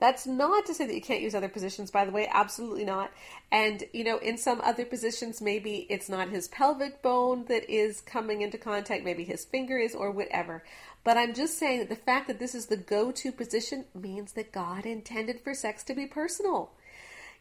That's 0.00 0.26
not 0.26 0.66
to 0.66 0.74
say 0.74 0.86
that 0.86 0.94
you 0.94 1.00
can't 1.00 1.22
use 1.22 1.34
other 1.34 1.48
positions, 1.48 1.90
by 1.90 2.04
the 2.04 2.10
way, 2.10 2.28
absolutely 2.32 2.84
not. 2.84 3.12
And, 3.52 3.84
you 3.92 4.02
know, 4.02 4.18
in 4.18 4.36
some 4.36 4.60
other 4.60 4.84
positions, 4.84 5.40
maybe 5.40 5.86
it's 5.88 6.08
not 6.08 6.28
his 6.28 6.48
pelvic 6.48 7.00
bone 7.00 7.44
that 7.46 7.70
is 7.70 8.00
coming 8.00 8.42
into 8.42 8.58
contact, 8.58 9.04
maybe 9.04 9.24
his 9.24 9.44
finger 9.44 9.78
is, 9.78 9.94
or 9.94 10.10
whatever. 10.10 10.64
But 11.04 11.16
I'm 11.16 11.32
just 11.32 11.58
saying 11.58 11.78
that 11.78 11.88
the 11.88 11.96
fact 11.96 12.26
that 12.26 12.38
this 12.38 12.54
is 12.54 12.66
the 12.66 12.76
go 12.76 13.12
to 13.12 13.30
position 13.30 13.84
means 13.94 14.32
that 14.32 14.52
God 14.52 14.84
intended 14.84 15.40
for 15.40 15.54
sex 15.54 15.84
to 15.84 15.94
be 15.94 16.06
personal. 16.06 16.72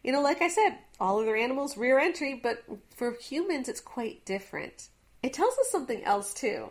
You 0.04 0.12
know, 0.12 0.22
like 0.22 0.42
I 0.42 0.50
said, 0.50 0.78
all 1.00 1.20
other 1.20 1.36
animals 1.36 1.78
rear 1.78 1.98
entry, 1.98 2.40
but 2.42 2.64
for 2.96 3.18
humans, 3.20 3.68
it's 3.68 3.82
quite 3.82 4.26
different. 4.26 4.90
It 5.24 5.34
tells 5.34 5.58
us 5.58 5.72
something 5.72 6.04
else, 6.04 6.34
too. 6.34 6.70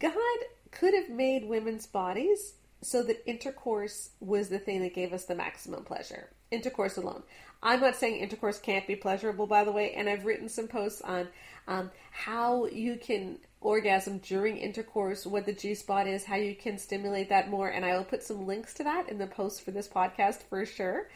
God 0.00 0.38
could 0.70 0.94
have 0.94 1.10
made 1.10 1.44
women's 1.44 1.86
bodies 1.86 2.54
so 2.84 3.02
that 3.02 3.28
intercourse 3.28 4.10
was 4.20 4.48
the 4.48 4.58
thing 4.58 4.82
that 4.82 4.94
gave 4.94 5.12
us 5.12 5.24
the 5.24 5.34
maximum 5.34 5.84
pleasure. 5.84 6.28
Intercourse 6.50 6.96
alone. 6.96 7.22
I'm 7.62 7.80
not 7.80 7.96
saying 7.96 8.18
intercourse 8.20 8.58
can't 8.58 8.86
be 8.86 8.94
pleasurable, 8.94 9.46
by 9.46 9.64
the 9.64 9.72
way, 9.72 9.94
and 9.94 10.08
I've 10.08 10.26
written 10.26 10.48
some 10.48 10.68
posts 10.68 11.00
on 11.00 11.28
um, 11.66 11.90
how 12.10 12.66
you 12.66 12.96
can 12.96 13.38
orgasm 13.62 14.18
during 14.18 14.58
intercourse, 14.58 15.26
what 15.26 15.46
the 15.46 15.52
G 15.54 15.74
spot 15.74 16.06
is, 16.06 16.24
how 16.24 16.36
you 16.36 16.54
can 16.54 16.76
stimulate 16.76 17.30
that 17.30 17.48
more, 17.48 17.68
and 17.68 17.84
I 17.84 17.96
will 17.96 18.04
put 18.04 18.22
some 18.22 18.46
links 18.46 18.74
to 18.74 18.84
that 18.84 19.08
in 19.08 19.16
the 19.16 19.26
post 19.26 19.62
for 19.62 19.70
this 19.70 19.88
podcast 19.88 20.42
for 20.50 20.66
sure. 20.66 21.08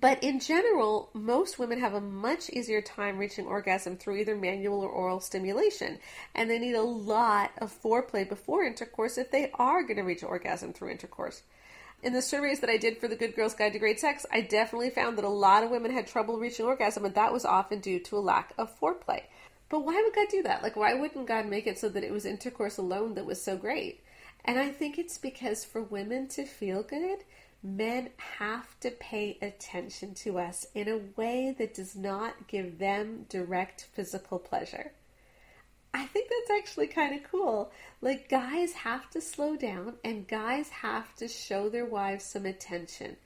But 0.00 0.24
in 0.24 0.40
general, 0.40 1.10
most 1.12 1.58
women 1.58 1.78
have 1.78 1.94
a 1.94 2.00
much 2.00 2.50
easier 2.50 2.80
time 2.80 3.16
reaching 3.16 3.46
orgasm 3.46 3.96
through 3.96 4.16
either 4.16 4.34
manual 4.34 4.80
or 4.80 4.88
oral 4.88 5.20
stimulation. 5.20 5.98
And 6.34 6.50
they 6.50 6.58
need 6.58 6.74
a 6.74 6.82
lot 6.82 7.52
of 7.58 7.72
foreplay 7.82 8.28
before 8.28 8.64
intercourse 8.64 9.18
if 9.18 9.30
they 9.30 9.52
are 9.54 9.82
going 9.82 9.98
to 9.98 10.02
reach 10.02 10.24
orgasm 10.24 10.72
through 10.72 10.90
intercourse. 10.90 11.42
In 12.02 12.12
the 12.12 12.22
surveys 12.22 12.60
that 12.60 12.70
I 12.70 12.76
did 12.76 12.98
for 12.98 13.08
the 13.08 13.16
Good 13.16 13.36
Girls 13.36 13.54
Guide 13.54 13.72
to 13.72 13.78
Great 13.78 14.00
Sex, 14.00 14.26
I 14.32 14.40
definitely 14.40 14.90
found 14.90 15.16
that 15.16 15.24
a 15.24 15.28
lot 15.28 15.62
of 15.62 15.70
women 15.70 15.92
had 15.92 16.06
trouble 16.06 16.38
reaching 16.38 16.66
orgasm, 16.66 17.04
and 17.04 17.14
that 17.14 17.32
was 17.32 17.44
often 17.44 17.78
due 17.78 18.00
to 18.00 18.16
a 18.16 18.18
lack 18.18 18.52
of 18.58 18.78
foreplay. 18.78 19.22
But 19.68 19.84
why 19.84 19.94
would 19.94 20.14
God 20.14 20.28
do 20.28 20.42
that? 20.42 20.62
Like, 20.62 20.76
why 20.76 20.92
wouldn't 20.94 21.26
God 21.26 21.46
make 21.46 21.66
it 21.66 21.78
so 21.78 21.88
that 21.88 22.04
it 22.04 22.12
was 22.12 22.26
intercourse 22.26 22.76
alone 22.76 23.14
that 23.14 23.24
was 23.24 23.40
so 23.40 23.56
great? 23.56 24.04
And 24.44 24.58
I 24.58 24.70
think 24.70 24.98
it's 24.98 25.16
because 25.16 25.64
for 25.64 25.82
women 25.82 26.28
to 26.28 26.44
feel 26.44 26.82
good, 26.82 27.20
men 27.64 28.10
have 28.38 28.78
to 28.78 28.90
pay 28.90 29.38
attention 29.40 30.12
to 30.12 30.38
us 30.38 30.66
in 30.74 30.86
a 30.86 31.00
way 31.16 31.54
that 31.58 31.72
does 31.72 31.96
not 31.96 32.46
give 32.46 32.78
them 32.78 33.24
direct 33.30 33.88
physical 33.94 34.38
pleasure. 34.38 34.92
I 35.94 36.04
think 36.04 36.28
that's 36.28 36.60
actually 36.60 36.88
kind 36.88 37.14
of 37.14 37.30
cool. 37.30 37.72
Like, 38.02 38.28
guys 38.28 38.72
have 38.72 39.08
to 39.10 39.20
slow 39.20 39.56
down 39.56 39.94
and 40.04 40.28
guys 40.28 40.68
have 40.68 41.14
to 41.16 41.26
show 41.26 41.70
their 41.70 41.86
wives 41.86 42.24
some 42.24 42.44
attention. 42.44 43.16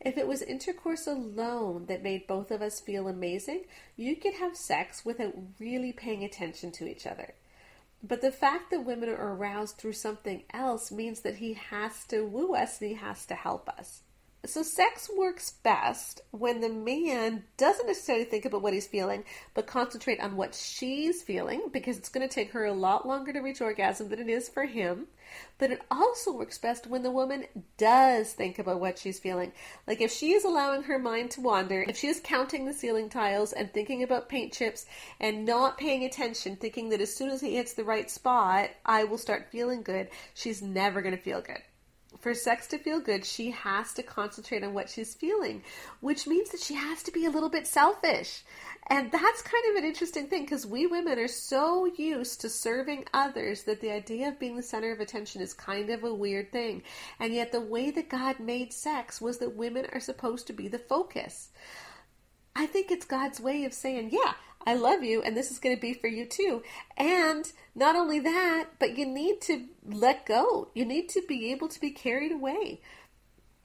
If 0.00 0.16
it 0.16 0.26
was 0.26 0.40
intercourse 0.40 1.06
alone 1.06 1.86
that 1.86 2.02
made 2.02 2.26
both 2.26 2.50
of 2.50 2.62
us 2.62 2.80
feel 2.80 3.08
amazing, 3.08 3.64
you 3.96 4.16
could 4.16 4.34
have 4.34 4.56
sex 4.56 5.04
without 5.04 5.34
really 5.60 5.92
paying 5.92 6.24
attention 6.24 6.72
to 6.72 6.88
each 6.88 7.06
other. 7.06 7.34
But 8.02 8.20
the 8.20 8.32
fact 8.32 8.70
that 8.70 8.84
women 8.84 9.08
are 9.08 9.34
aroused 9.34 9.76
through 9.76 9.92
something 9.92 10.42
else 10.52 10.90
means 10.90 11.20
that 11.20 11.36
he 11.36 11.54
has 11.54 12.04
to 12.06 12.26
woo 12.26 12.54
us 12.54 12.80
and 12.80 12.90
he 12.90 12.96
has 12.96 13.24
to 13.26 13.34
help 13.34 13.68
us. 13.68 14.02
So, 14.44 14.64
sex 14.64 15.08
works 15.16 15.52
best 15.62 16.20
when 16.32 16.62
the 16.62 16.68
man 16.68 17.44
doesn't 17.56 17.86
necessarily 17.86 18.24
think 18.24 18.44
about 18.44 18.60
what 18.60 18.72
he's 18.72 18.88
feeling, 18.88 19.22
but 19.54 19.68
concentrate 19.68 20.18
on 20.18 20.34
what 20.34 20.52
she's 20.52 21.22
feeling 21.22 21.68
because 21.70 21.96
it's 21.96 22.08
going 22.08 22.28
to 22.28 22.34
take 22.34 22.50
her 22.50 22.64
a 22.64 22.72
lot 22.72 23.06
longer 23.06 23.32
to 23.32 23.38
reach 23.38 23.60
orgasm 23.60 24.08
than 24.08 24.18
it 24.18 24.28
is 24.28 24.48
for 24.48 24.64
him. 24.64 25.06
But 25.58 25.70
it 25.70 25.82
also 25.92 26.32
works 26.32 26.58
best 26.58 26.88
when 26.88 27.04
the 27.04 27.10
woman 27.12 27.44
does 27.76 28.32
think 28.32 28.58
about 28.58 28.80
what 28.80 28.98
she's 28.98 29.20
feeling. 29.20 29.52
Like 29.86 30.00
if 30.00 30.10
she 30.10 30.32
is 30.32 30.44
allowing 30.44 30.82
her 30.82 30.98
mind 30.98 31.30
to 31.32 31.40
wander, 31.40 31.84
if 31.88 31.96
she 31.96 32.08
is 32.08 32.18
counting 32.18 32.64
the 32.64 32.72
ceiling 32.72 33.08
tiles 33.08 33.52
and 33.52 33.72
thinking 33.72 34.02
about 34.02 34.28
paint 34.28 34.52
chips 34.52 34.86
and 35.20 35.44
not 35.44 35.78
paying 35.78 36.04
attention, 36.04 36.56
thinking 36.56 36.88
that 36.88 37.00
as 37.00 37.14
soon 37.14 37.30
as 37.30 37.42
he 37.42 37.54
hits 37.54 37.74
the 37.74 37.84
right 37.84 38.10
spot, 38.10 38.70
I 38.84 39.04
will 39.04 39.18
start 39.18 39.52
feeling 39.52 39.82
good, 39.82 40.08
she's 40.34 40.60
never 40.60 41.00
going 41.00 41.16
to 41.16 41.22
feel 41.22 41.40
good 41.42 41.62
for 42.18 42.34
sex 42.34 42.66
to 42.68 42.78
feel 42.78 43.00
good, 43.00 43.24
she 43.24 43.50
has 43.50 43.92
to 43.94 44.02
concentrate 44.02 44.62
on 44.62 44.74
what 44.74 44.88
she's 44.88 45.14
feeling, 45.14 45.62
which 46.00 46.26
means 46.26 46.50
that 46.50 46.60
she 46.60 46.74
has 46.74 47.02
to 47.04 47.12
be 47.12 47.26
a 47.26 47.30
little 47.30 47.48
bit 47.48 47.66
selfish. 47.66 48.44
And 48.88 49.10
that's 49.10 49.42
kind 49.42 49.64
of 49.70 49.76
an 49.76 49.88
interesting 49.88 50.26
thing 50.26 50.42
because 50.42 50.66
we 50.66 50.86
women 50.86 51.18
are 51.18 51.28
so 51.28 51.86
used 51.86 52.40
to 52.40 52.48
serving 52.48 53.06
others 53.14 53.62
that 53.64 53.80
the 53.80 53.90
idea 53.90 54.28
of 54.28 54.38
being 54.38 54.56
the 54.56 54.62
center 54.62 54.92
of 54.92 55.00
attention 55.00 55.40
is 55.40 55.54
kind 55.54 55.90
of 55.90 56.04
a 56.04 56.14
weird 56.14 56.52
thing. 56.52 56.82
And 57.20 57.32
yet, 57.32 57.52
the 57.52 57.60
way 57.60 57.90
that 57.92 58.08
God 58.08 58.40
made 58.40 58.72
sex 58.72 59.20
was 59.20 59.38
that 59.38 59.56
women 59.56 59.86
are 59.92 60.00
supposed 60.00 60.46
to 60.48 60.52
be 60.52 60.68
the 60.68 60.78
focus. 60.78 61.50
I 62.54 62.66
think 62.66 62.90
it's 62.90 63.06
God's 63.06 63.40
way 63.40 63.64
of 63.64 63.72
saying, 63.72 64.10
yeah, 64.12 64.34
I 64.66 64.74
love 64.74 65.02
you 65.02 65.22
and 65.22 65.36
this 65.36 65.50
is 65.50 65.58
going 65.58 65.74
to 65.74 65.80
be 65.80 65.94
for 65.94 66.06
you 66.06 66.26
too. 66.26 66.62
And 66.96 67.50
not 67.74 67.96
only 67.96 68.20
that, 68.20 68.66
but 68.78 68.96
you 68.96 69.06
need 69.06 69.40
to 69.42 69.66
let 69.84 70.26
go. 70.26 70.68
You 70.74 70.84
need 70.84 71.08
to 71.10 71.22
be 71.28 71.52
able 71.52 71.68
to 71.68 71.80
be 71.80 71.90
carried 71.90 72.32
away. 72.32 72.80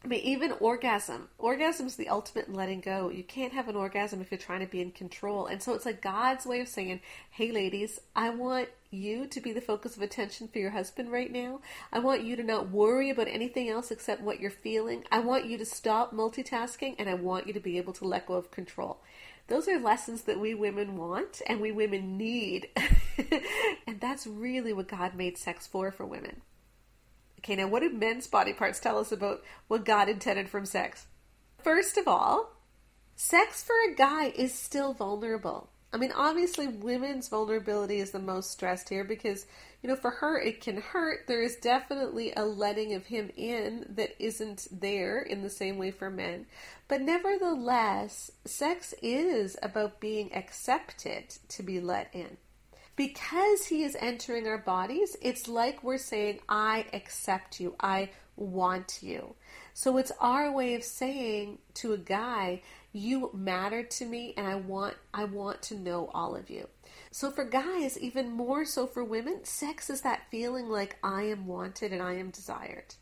I 0.04 0.08
mean, 0.08 0.22
even 0.22 0.54
orgasm. 0.54 1.28
Orgasm 1.38 1.88
is 1.88 1.96
the 1.96 2.08
ultimate 2.08 2.48
in 2.48 2.54
letting 2.54 2.82
go. 2.82 3.10
You 3.10 3.24
can't 3.24 3.52
have 3.52 3.68
an 3.68 3.76
orgasm 3.76 4.22
if 4.22 4.32
you're 4.32 4.38
trying 4.38 4.62
to 4.62 4.66
be 4.66 4.80
in 4.80 4.92
control. 4.92 5.48
And 5.48 5.62
so 5.62 5.74
it's 5.74 5.86
like 5.86 6.02
God's 6.02 6.46
way 6.46 6.62
of 6.62 6.68
saying, 6.68 7.02
hey, 7.32 7.52
ladies, 7.52 8.00
I 8.16 8.30
want 8.30 8.70
you 8.90 9.26
to 9.28 9.42
be 9.42 9.52
the 9.52 9.60
focus 9.60 9.98
of 9.98 10.02
attention 10.02 10.48
for 10.48 10.60
your 10.60 10.70
husband 10.70 11.12
right 11.12 11.32
now. 11.32 11.62
I 11.92 12.00
want 12.00 12.24
you 12.24 12.36
to 12.38 12.44
not 12.44 12.70
worry 12.70 13.10
about 13.10 13.28
anything 13.28 13.70
else 13.70 13.92
except 13.92 14.22
what 14.22 14.40
you're 14.40 14.52
feeling. 14.52 15.04
I 15.12 15.20
want 15.20 15.46
you 15.46 15.58
to 15.58 15.66
stop 15.66 16.14
multitasking 16.14 16.96
and 17.00 17.10
I 17.10 17.16
want 17.16 17.48
you 17.48 17.54
to 17.54 17.60
be 17.60 17.78
able 17.78 17.94
to 17.94 18.06
let 18.06 18.28
go 18.28 18.36
of 18.36 18.52
control. 18.52 19.02
Those 19.48 19.68
are 19.68 19.80
lessons 19.80 20.24
that 20.24 20.40
we 20.40 20.54
women 20.54 20.98
want 20.98 21.42
and 21.48 21.62
we 21.62 21.72
women 21.72 22.18
need. 22.18 22.70
and 23.88 24.00
that's 24.00 24.28
really 24.28 24.74
what 24.74 24.90
God 24.90 25.16
made 25.16 25.38
sex 25.38 25.66
for 25.66 25.92
for 25.92 26.06
women. 26.06 26.42
Okay, 27.40 27.56
now 27.56 27.68
what 27.68 27.82
do 27.82 27.90
men's 27.90 28.28
body 28.28 28.52
parts 28.52 28.80
tell 28.80 28.98
us 29.00 29.12
about 29.12 29.42
what 29.68 29.86
God 29.86 30.10
intended 30.10 30.50
from 30.50 30.66
sex? 30.66 31.08
First 31.64 31.98
of 31.98 32.08
all, 32.08 32.52
sex 33.16 33.64
for 33.64 33.76
a 33.90 33.96
guy 33.96 34.28
is 34.36 34.54
still 34.54 34.94
vulnerable. 34.94 35.70
I 35.94 35.98
mean, 35.98 36.12
obviously, 36.14 36.68
women's 36.68 37.30
vulnerability 37.30 38.00
is 38.00 38.12
the 38.12 38.20
most 38.20 38.52
stressed 38.52 38.90
here 38.90 39.06
because, 39.06 39.46
you 39.88 39.94
know, 39.94 40.00
for 40.02 40.12
her 40.12 40.38
it 40.38 40.60
can 40.60 40.82
hurt. 40.82 41.28
There 41.28 41.42
is 41.42 41.56
definitely 41.56 42.34
a 42.36 42.44
letting 42.44 42.94
of 42.94 43.06
him 43.06 43.32
in 43.38 43.86
that 43.96 44.22
isn't 44.22 44.68
there 44.70 45.20
in 45.20 45.44
the 45.44 45.50
same 45.50 45.78
way 45.78 45.92
for 45.92 46.10
men. 46.10 46.46
But 46.90 47.02
nevertheless, 47.02 48.30
sex 48.44 48.94
is 49.02 49.56
about 49.64 50.02
being 50.02 50.36
accepted 50.36 51.30
to 51.48 51.64
be 51.64 51.80
let 51.80 52.10
in. 52.14 52.36
Because 52.98 53.68
he 53.68 53.84
is 53.84 53.96
entering 53.98 54.46
our 54.46 54.58
bodies, 54.58 55.16
it's 55.22 55.48
like 55.48 55.82
we're 55.86 55.98
saying, 55.98 56.40
I 56.50 56.88
accept 56.92 57.62
you, 57.62 57.74
I 57.80 58.10
want 58.36 59.00
you. 59.02 59.36
So 59.74 59.98
it's 59.98 60.12
our 60.20 60.52
way 60.52 60.76
of 60.76 60.84
saying 60.84 61.60
to 61.76 61.94
a 61.94 61.98
guy, 61.98 62.62
you 62.92 63.30
matter 63.34 63.84
to 63.84 64.06
me 64.06 64.34
and 64.36 64.48
I 64.48 64.56
want 64.56 64.96
I 65.14 65.24
want 65.26 65.62
to 65.64 65.76
know 65.76 66.10
all 66.14 66.36
of 66.36 66.50
you. 66.50 66.68
So 67.12 67.32
for 67.32 67.46
guys, 67.46 67.98
even 67.98 68.32
more 68.32 68.66
so 68.66 68.86
for 68.86 69.04
women, 69.04 69.44
sex 69.44 69.90
is 69.90 70.02
that 70.02 70.30
feeling 70.30 70.70
like 70.70 70.98
I 71.04 71.24
am 71.24 71.48
wanted 71.48 71.94
and 71.94 72.02
I 72.02 72.14
am 72.14 72.30
desired. 72.30 72.96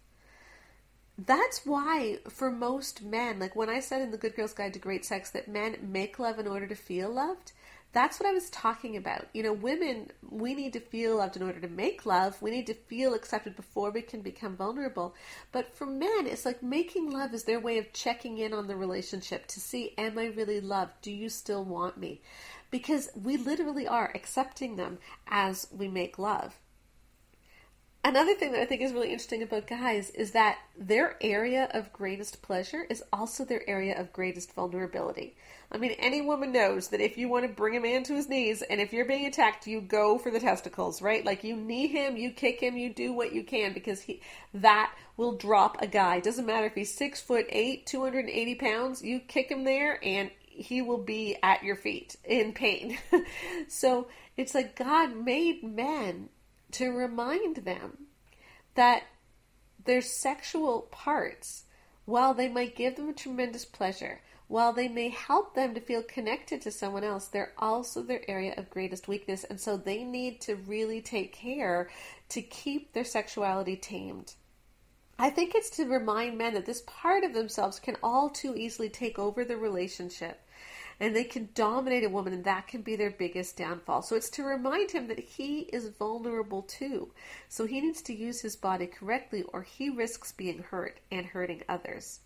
That's 1.17 1.65
why 1.65 2.19
for 2.29 2.51
most 2.51 3.01
men, 3.01 3.39
like 3.39 3.55
when 3.55 3.69
I 3.69 3.79
said 3.79 4.01
in 4.01 4.11
the 4.11 4.17
Good 4.17 4.35
Girl's 4.35 4.53
Guide 4.53 4.73
to 4.73 4.79
Great 4.79 5.05
Sex 5.05 5.29
that 5.31 5.47
men 5.47 5.77
make 5.81 6.19
love 6.19 6.39
in 6.39 6.47
order 6.47 6.67
to 6.67 6.75
feel 6.75 7.09
loved, 7.09 7.53
that's 7.95 8.19
what 8.19 8.27
I 8.27 8.33
was 8.33 8.49
talking 8.49 8.97
about. 8.97 9.27
You 9.33 9.41
know, 9.41 9.53
women, 9.53 10.11
we 10.29 10.53
need 10.53 10.73
to 10.73 10.81
feel 10.81 11.15
loved 11.15 11.37
in 11.37 11.43
order 11.43 11.61
to 11.61 11.69
make 11.69 12.05
love. 12.05 12.41
We 12.41 12.51
need 12.51 12.67
to 12.67 12.73
feel 12.73 13.13
accepted 13.13 13.55
before 13.55 13.89
we 13.89 14.01
can 14.01 14.19
become 14.19 14.57
vulnerable. 14.57 15.15
But 15.53 15.73
for 15.73 15.85
men, 15.85 16.27
it's 16.27 16.45
like 16.45 16.61
making 16.61 17.09
love 17.09 17.33
is 17.33 17.45
their 17.45 17.61
way 17.61 17.77
of 17.77 17.93
checking 17.93 18.37
in 18.37 18.53
on 18.53 18.67
the 18.67 18.75
relationship 18.75 19.47
to 19.47 19.61
see, 19.61 19.93
am 19.97 20.17
I 20.19 20.25
really 20.25 20.59
loved? 20.59 21.01
Do 21.01 21.11
you 21.11 21.29
still 21.29 21.63
want 21.63 21.95
me? 21.95 22.21
Because 22.75 23.07
we 23.15 23.37
literally 23.37 23.87
are 23.87 24.11
accepting 24.13 24.75
them 24.75 24.97
as 25.29 25.69
we 25.71 25.87
make 25.87 26.19
love. 26.19 26.59
Another 28.03 28.35
thing 28.35 28.51
that 28.51 28.59
I 28.59 28.65
think 28.65 28.81
is 28.81 28.91
really 28.91 29.13
interesting 29.13 29.41
about 29.43 29.65
guys 29.65 30.09
is 30.09 30.31
that 30.31 30.57
their 30.77 31.15
area 31.21 31.69
of 31.73 31.93
greatest 31.93 32.41
pleasure 32.41 32.85
is 32.89 33.01
also 33.13 33.45
their 33.45 33.67
area 33.69 33.97
of 33.97 34.11
greatest 34.11 34.53
vulnerability. 34.53 35.37
I 35.71 35.77
mean, 35.77 35.91
any 35.97 36.19
woman 36.21 36.51
knows 36.51 36.89
that 36.89 36.99
if 36.99 37.17
you 37.17 37.29
want 37.29 37.47
to 37.47 37.55
bring 37.55 37.77
a 37.77 37.79
man 37.79 38.03
to 38.03 38.13
his 38.13 38.27
knees 38.27 38.61
and 38.61 38.81
if 38.81 38.91
you're 38.91 39.05
being 39.05 39.25
attacked, 39.25 39.67
you 39.67 39.79
go 39.79 40.17
for 40.17 40.29
the 40.29 40.41
testicles, 40.41 41.01
right? 41.01 41.23
Like 41.23 41.45
you 41.45 41.55
knee 41.55 41.87
him, 41.87 42.17
you 42.17 42.31
kick 42.31 42.59
him, 42.59 42.75
you 42.75 42.93
do 42.93 43.13
what 43.13 43.31
you 43.31 43.45
can 43.45 43.71
because 43.71 44.01
he 44.01 44.21
that 44.53 44.93
will 45.15 45.37
drop 45.37 45.81
a 45.81 45.87
guy. 45.87 46.19
Doesn't 46.19 46.45
matter 46.45 46.65
if 46.65 46.75
he's 46.75 46.93
six 46.93 47.21
foot 47.21 47.45
eight, 47.47 47.85
280 47.85 48.55
pounds, 48.55 49.01
you 49.01 49.21
kick 49.21 49.49
him 49.49 49.63
there 49.63 49.97
and 50.03 50.29
he 50.55 50.81
will 50.81 51.03
be 51.03 51.37
at 51.43 51.63
your 51.63 51.75
feet 51.75 52.15
in 52.23 52.53
pain. 52.53 52.97
so 53.67 54.07
it's 54.37 54.55
like 54.55 54.75
God 54.75 55.15
made 55.15 55.63
men 55.63 56.29
to 56.71 56.89
remind 56.89 57.57
them 57.57 58.07
that 58.75 59.03
their 59.85 60.01
sexual 60.01 60.81
parts, 60.91 61.63
while 62.05 62.33
they 62.33 62.49
might 62.49 62.75
give 62.75 62.95
them 62.95 63.09
a 63.09 63.13
tremendous 63.13 63.65
pleasure, 63.65 64.21
while 64.47 64.73
they 64.73 64.87
may 64.87 65.09
help 65.09 65.55
them 65.55 65.73
to 65.73 65.81
feel 65.81 66.03
connected 66.03 66.61
to 66.61 66.71
someone 66.71 67.03
else, 67.03 67.27
they're 67.27 67.53
also 67.57 68.03
their 68.03 68.29
area 68.29 68.53
of 68.57 68.69
greatest 68.69 69.07
weakness. 69.07 69.43
And 69.43 69.59
so 69.59 69.75
they 69.75 70.03
need 70.03 70.41
to 70.41 70.55
really 70.55 71.01
take 71.01 71.33
care 71.33 71.89
to 72.29 72.41
keep 72.41 72.93
their 72.93 73.03
sexuality 73.03 73.75
tamed. 73.75 74.35
I 75.17 75.29
think 75.29 75.55
it's 75.55 75.69
to 75.77 75.85
remind 75.85 76.37
men 76.37 76.53
that 76.55 76.65
this 76.65 76.83
part 76.85 77.23
of 77.23 77.33
themselves 77.33 77.79
can 77.79 77.95
all 78.03 78.29
too 78.29 78.53
easily 78.55 78.89
take 78.89 79.17
over 79.17 79.45
the 79.45 79.57
relationship 79.57 80.41
and 80.99 81.15
they 81.15 81.23
can 81.23 81.49
dominate 81.53 82.03
a 82.03 82.09
woman, 82.09 82.33
and 82.33 82.43
that 82.45 82.67
can 82.67 82.81
be 82.81 82.95
their 82.95 83.11
biggest 83.11 83.57
downfall. 83.57 84.01
So 84.01 84.15
it's 84.15 84.29
to 84.31 84.43
remind 84.43 84.91
him 84.91 85.07
that 85.07 85.19
he 85.19 85.59
is 85.59 85.89
vulnerable 85.89 86.61
too. 86.61 87.11
So 87.49 87.65
he 87.65 87.81
needs 87.81 88.01
to 88.03 88.15
use 88.15 88.41
his 88.41 88.55
body 88.55 88.87
correctly, 88.87 89.43
or 89.53 89.63
he 89.63 89.89
risks 89.89 90.31
being 90.31 90.59
hurt 90.59 90.99
and 91.11 91.25
hurting 91.25 91.63
others. 91.67 92.19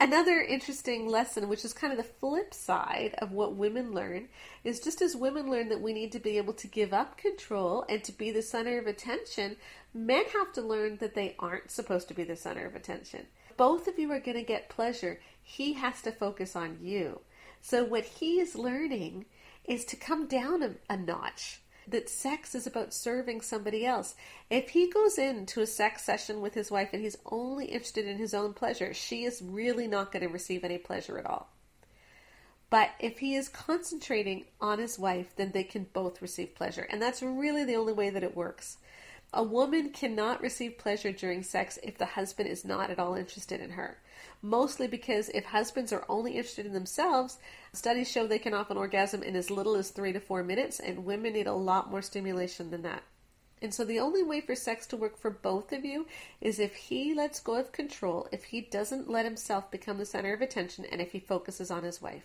Another 0.00 0.40
interesting 0.40 1.08
lesson, 1.08 1.48
which 1.48 1.64
is 1.64 1.72
kind 1.72 1.92
of 1.92 1.96
the 1.96 2.04
flip 2.04 2.54
side 2.54 3.16
of 3.18 3.32
what 3.32 3.56
women 3.56 3.90
learn, 3.90 4.28
is 4.62 4.78
just 4.78 5.02
as 5.02 5.16
women 5.16 5.50
learn 5.50 5.68
that 5.70 5.80
we 5.80 5.92
need 5.92 6.12
to 6.12 6.20
be 6.20 6.38
able 6.38 6.52
to 6.52 6.68
give 6.68 6.92
up 6.92 7.16
control 7.16 7.84
and 7.88 8.04
to 8.04 8.12
be 8.12 8.30
the 8.30 8.40
center 8.40 8.78
of 8.78 8.86
attention, 8.86 9.56
men 9.92 10.22
have 10.32 10.52
to 10.52 10.62
learn 10.62 10.98
that 10.98 11.16
they 11.16 11.34
aren't 11.40 11.72
supposed 11.72 12.06
to 12.06 12.14
be 12.14 12.22
the 12.22 12.36
center 12.36 12.64
of 12.64 12.76
attention. 12.76 13.26
Both 13.56 13.88
of 13.88 13.98
you 13.98 14.12
are 14.12 14.20
going 14.20 14.36
to 14.36 14.44
get 14.44 14.68
pleasure. 14.68 15.18
He 15.42 15.72
has 15.72 16.00
to 16.02 16.12
focus 16.12 16.54
on 16.54 16.78
you. 16.80 17.20
So, 17.60 17.84
what 17.84 18.04
he 18.04 18.40
is 18.40 18.54
learning 18.54 19.26
is 19.64 19.84
to 19.86 19.96
come 19.96 20.26
down 20.26 20.62
a, 20.62 20.74
a 20.88 20.96
notch. 20.96 21.60
That 21.86 22.10
sex 22.10 22.54
is 22.54 22.66
about 22.66 22.92
serving 22.92 23.40
somebody 23.40 23.86
else. 23.86 24.14
If 24.50 24.70
he 24.70 24.90
goes 24.90 25.16
into 25.16 25.62
a 25.62 25.66
sex 25.66 26.04
session 26.04 26.42
with 26.42 26.52
his 26.52 26.70
wife 26.70 26.90
and 26.92 27.00
he's 27.00 27.16
only 27.24 27.64
interested 27.64 28.06
in 28.06 28.18
his 28.18 28.34
own 28.34 28.52
pleasure, 28.52 28.92
she 28.92 29.24
is 29.24 29.40
really 29.40 29.86
not 29.86 30.12
going 30.12 30.22
to 30.22 30.28
receive 30.28 30.64
any 30.64 30.76
pleasure 30.76 31.18
at 31.18 31.24
all. 31.24 31.48
But 32.70 32.90
if 33.00 33.18
he 33.20 33.34
is 33.34 33.48
concentrating 33.48 34.44
on 34.60 34.78
his 34.78 34.98
wife, 34.98 35.34
then 35.36 35.52
they 35.52 35.64
can 35.64 35.86
both 35.92 36.20
receive 36.20 36.54
pleasure. 36.54 36.86
And 36.90 37.00
that's 37.00 37.22
really 37.22 37.64
the 37.64 37.76
only 37.76 37.94
way 37.94 38.10
that 38.10 38.22
it 38.22 38.36
works. 38.36 38.76
A 39.32 39.42
woman 39.42 39.90
cannot 39.90 40.40
receive 40.40 40.78
pleasure 40.78 41.12
during 41.12 41.42
sex 41.42 41.78
if 41.82 41.98
the 41.98 42.06
husband 42.06 42.48
is 42.48 42.64
not 42.64 42.90
at 42.90 42.98
all 42.98 43.14
interested 43.14 43.60
in 43.60 43.70
her 43.70 43.98
mostly 44.42 44.86
because 44.86 45.28
if 45.30 45.46
husbands 45.46 45.92
are 45.92 46.04
only 46.08 46.32
interested 46.32 46.66
in 46.66 46.72
themselves, 46.72 47.38
studies 47.72 48.10
show 48.10 48.26
they 48.26 48.38
can 48.38 48.54
often 48.54 48.76
orgasm 48.76 49.22
in 49.22 49.34
as 49.36 49.50
little 49.50 49.74
as 49.74 49.90
three 49.90 50.12
to 50.12 50.20
four 50.20 50.42
minutes, 50.42 50.80
and 50.80 51.04
women 51.04 51.32
need 51.32 51.46
a 51.46 51.52
lot 51.52 51.90
more 51.90 52.02
stimulation 52.02 52.70
than 52.70 52.82
that. 52.82 53.02
And 53.60 53.74
so 53.74 53.84
the 53.84 53.98
only 53.98 54.22
way 54.22 54.40
for 54.40 54.54
sex 54.54 54.86
to 54.88 54.96
work 54.96 55.18
for 55.18 55.30
both 55.30 55.72
of 55.72 55.84
you 55.84 56.06
is 56.40 56.60
if 56.60 56.74
he 56.74 57.12
lets 57.12 57.40
go 57.40 57.56
of 57.56 57.72
control, 57.72 58.28
if 58.30 58.44
he 58.44 58.60
doesn't 58.60 59.10
let 59.10 59.24
himself 59.24 59.70
become 59.70 59.98
the 59.98 60.06
center 60.06 60.32
of 60.32 60.40
attention, 60.40 60.84
and 60.84 61.00
if 61.00 61.10
he 61.10 61.18
focuses 61.18 61.70
on 61.70 61.82
his 61.82 62.00
wife. 62.00 62.24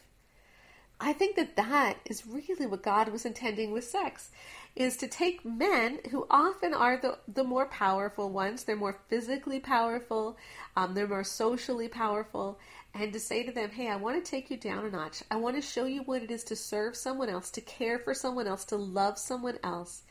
I 1.00 1.12
think 1.12 1.36
that 1.36 1.56
that 1.56 1.98
is 2.06 2.28
really 2.28 2.68
what 2.68 2.84
God 2.84 3.10
was 3.10 3.26
intending 3.26 3.72
with 3.72 3.84
sex 3.84 4.30
is 4.76 4.98
to 4.98 5.08
take 5.08 5.46
men 5.46 6.00
who 6.10 6.26
often 6.30 6.74
are 6.74 6.98
the, 6.98 7.18
the 7.28 7.44
more 7.44 7.68
powerful 7.68 8.30
ones, 8.30 8.64
they're 8.64 8.76
more 8.76 9.00
physically 9.08 9.60
powerful, 9.60 10.38
um, 10.76 10.94
they're 10.94 11.08
more 11.08 11.24
socially 11.24 11.88
powerful, 11.88 12.60
and 12.94 13.14
to 13.14 13.20
say 13.20 13.44
to 13.44 13.52
them, 13.52 13.70
hey, 13.70 13.90
I 13.90 13.96
want 13.96 14.24
to 14.24 14.32
take 14.32 14.50
you 14.50 14.58
down 14.58 14.86
a 14.86 14.90
notch. 14.90 15.24
I 15.30 15.36
want 15.36 15.56
to 15.56 15.62
show 15.62 15.86
you 15.86 16.02
what 16.02 16.24
it 16.24 16.32
is 16.32 16.44
to 16.46 16.56
serve 16.56 16.96
someone 16.96 17.30
else, 17.30 17.52
to 17.52 17.62
care 17.62 18.00
for 18.00 18.14
someone 18.14 18.48
else, 18.48 18.66
to 18.66 18.76
love 18.76 19.18
someone 19.18 19.60
else. 19.64 20.04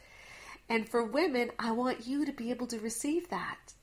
And 0.69 0.89
for 0.89 1.05
women, 1.05 1.51
I 1.59 1.73
want 1.73 2.07
you 2.07 2.25
to 2.25 2.33
be 2.33 2.51
able 2.51 2.67
to 2.69 2.79
receive 2.79 3.29
that. 3.31 3.75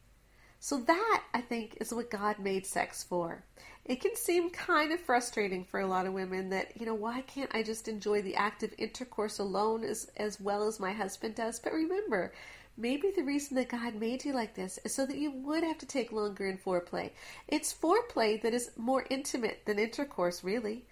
So, 0.61 0.77
that 0.77 1.23
I 1.33 1.39
think 1.41 1.77
is 1.79 1.93
what 1.93 2.09
God 2.09 2.39
made 2.39 2.65
sex 2.65 3.03
for 3.03 3.45
it 3.85 4.01
can 4.01 4.15
seem 4.15 4.49
kind 4.51 4.91
of 4.91 4.99
frustrating 4.99 5.65
for 5.65 5.79
a 5.79 5.87
lot 5.87 6.05
of 6.05 6.13
women 6.13 6.49
that, 6.49 6.79
you 6.79 6.85
know, 6.85 6.93
why 6.93 7.21
can't 7.21 7.49
I 7.53 7.63
just 7.63 7.87
enjoy 7.87 8.21
the 8.21 8.35
act 8.35 8.61
of 8.61 8.73
intercourse 8.77 9.39
alone 9.39 9.83
as, 9.83 10.11
as 10.17 10.39
well 10.39 10.67
as 10.67 10.79
my 10.79 10.93
husband 10.93 11.35
does? 11.35 11.59
But 11.59 11.73
remember, 11.73 12.31
maybe 12.77 13.11
the 13.15 13.23
reason 13.23 13.55
that 13.55 13.69
God 13.69 13.95
made 13.95 14.23
you 14.25 14.33
like 14.33 14.53
this 14.53 14.79
is 14.83 14.93
so 14.93 15.05
that 15.05 15.17
you 15.17 15.31
would 15.31 15.63
have 15.63 15.77
to 15.79 15.85
take 15.85 16.11
longer 16.11 16.47
in 16.47 16.57
foreplay. 16.57 17.11
It's 17.47 17.73
foreplay 17.73 18.41
that 18.41 18.53
is 18.53 18.71
more 18.77 19.05
intimate 19.09 19.61
than 19.65 19.79
intercourse, 19.79 20.43
really, 20.43 20.85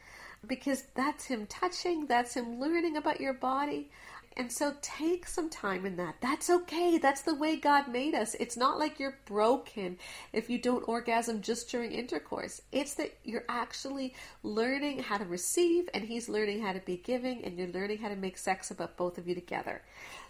because 0.46 0.84
that's 0.96 1.25
Him 1.25 1.46
touching, 1.46 2.08
that's 2.08 2.36
Him 2.36 2.60
learning 2.60 2.98
about 2.98 3.22
your 3.22 3.34
body. 3.34 3.89
And 4.38 4.51
so 4.51 4.75
take 4.84 5.25
some 5.25 5.50
time 5.50 5.84
in 5.84 5.98
that. 5.98 6.17
That's 6.22 6.51
okay. 6.51 7.00
That's 7.00 7.24
the 7.24 7.34
way 7.34 7.56
God 7.56 7.88
made 7.88 8.13
us. 8.13 8.36
It's 8.36 8.56
not 8.56 8.77
like 8.77 9.00
you're 9.00 9.17
broken 9.25 9.98
if 10.32 10.48
you 10.48 10.60
don't 10.60 10.88
orgasm 10.88 11.41
just 11.41 11.72
during 11.72 11.91
intercourse. 11.91 12.62
It's 12.72 12.94
that 12.94 13.17
you're 13.24 13.46
actually 13.50 14.13
learning 14.44 15.00
how 15.00 15.17
to 15.17 15.25
receive 15.25 15.89
and 15.91 16.03
He's 16.03 16.29
learning 16.29 16.62
how 16.62 16.74
to 16.74 16.79
be 16.79 16.98
giving 16.98 17.44
and 17.44 17.58
you're 17.58 17.67
learning 17.67 17.98
how 17.98 18.10
to 18.10 18.15
make 18.15 18.38
sex 18.38 18.70
about 18.70 18.96
both 18.96 19.17
of 19.17 19.27
you 19.27 19.34
together. 19.34 19.82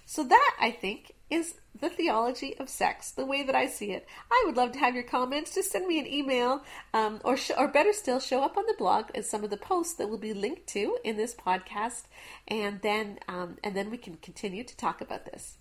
So, 0.10 0.24
that 0.24 0.56
I 0.58 0.72
think 0.72 1.12
is 1.30 1.56
the 1.82 1.90
theology 1.90 2.58
of 2.58 2.70
sex, 2.70 3.12
the 3.12 3.26
way 3.26 3.44
that 3.44 3.56
I 3.56 3.68
see 3.68 3.92
it. 3.92 4.08
I 4.32 4.44
would 4.46 4.56
love 4.56 4.72
to 4.72 4.80
have 4.80 4.96
your 4.96 5.04
comments. 5.04 5.54
Just 5.54 5.70
send 5.70 5.86
me 5.86 6.00
an 6.00 6.08
email, 6.08 6.62
um, 6.94 7.20
or 7.26 7.36
sh- 7.36 7.52
or 7.58 7.68
better 7.68 7.92
still, 7.92 8.22
show 8.22 8.42
up 8.42 8.56
on 8.56 8.64
the 8.68 8.76
blog 8.78 9.08
as 9.14 9.30
some 9.30 9.44
of 9.44 9.50
the 9.50 9.58
posts 9.58 9.96
that 9.96 10.08
will 10.08 10.18
be 10.18 10.34
linked 10.34 10.66
to 10.68 10.98
in 11.04 11.18
this 11.18 11.36
podcast, 11.36 12.04
and 12.48 12.82
then 12.82 13.20
um, 13.28 13.58
and 13.66 13.76
then 13.76 13.92
we 13.92 13.98
can 13.98 14.16
continue 14.16 14.64
to 14.64 14.78
talk 14.78 15.02
about 15.02 15.26
this. 15.26 15.58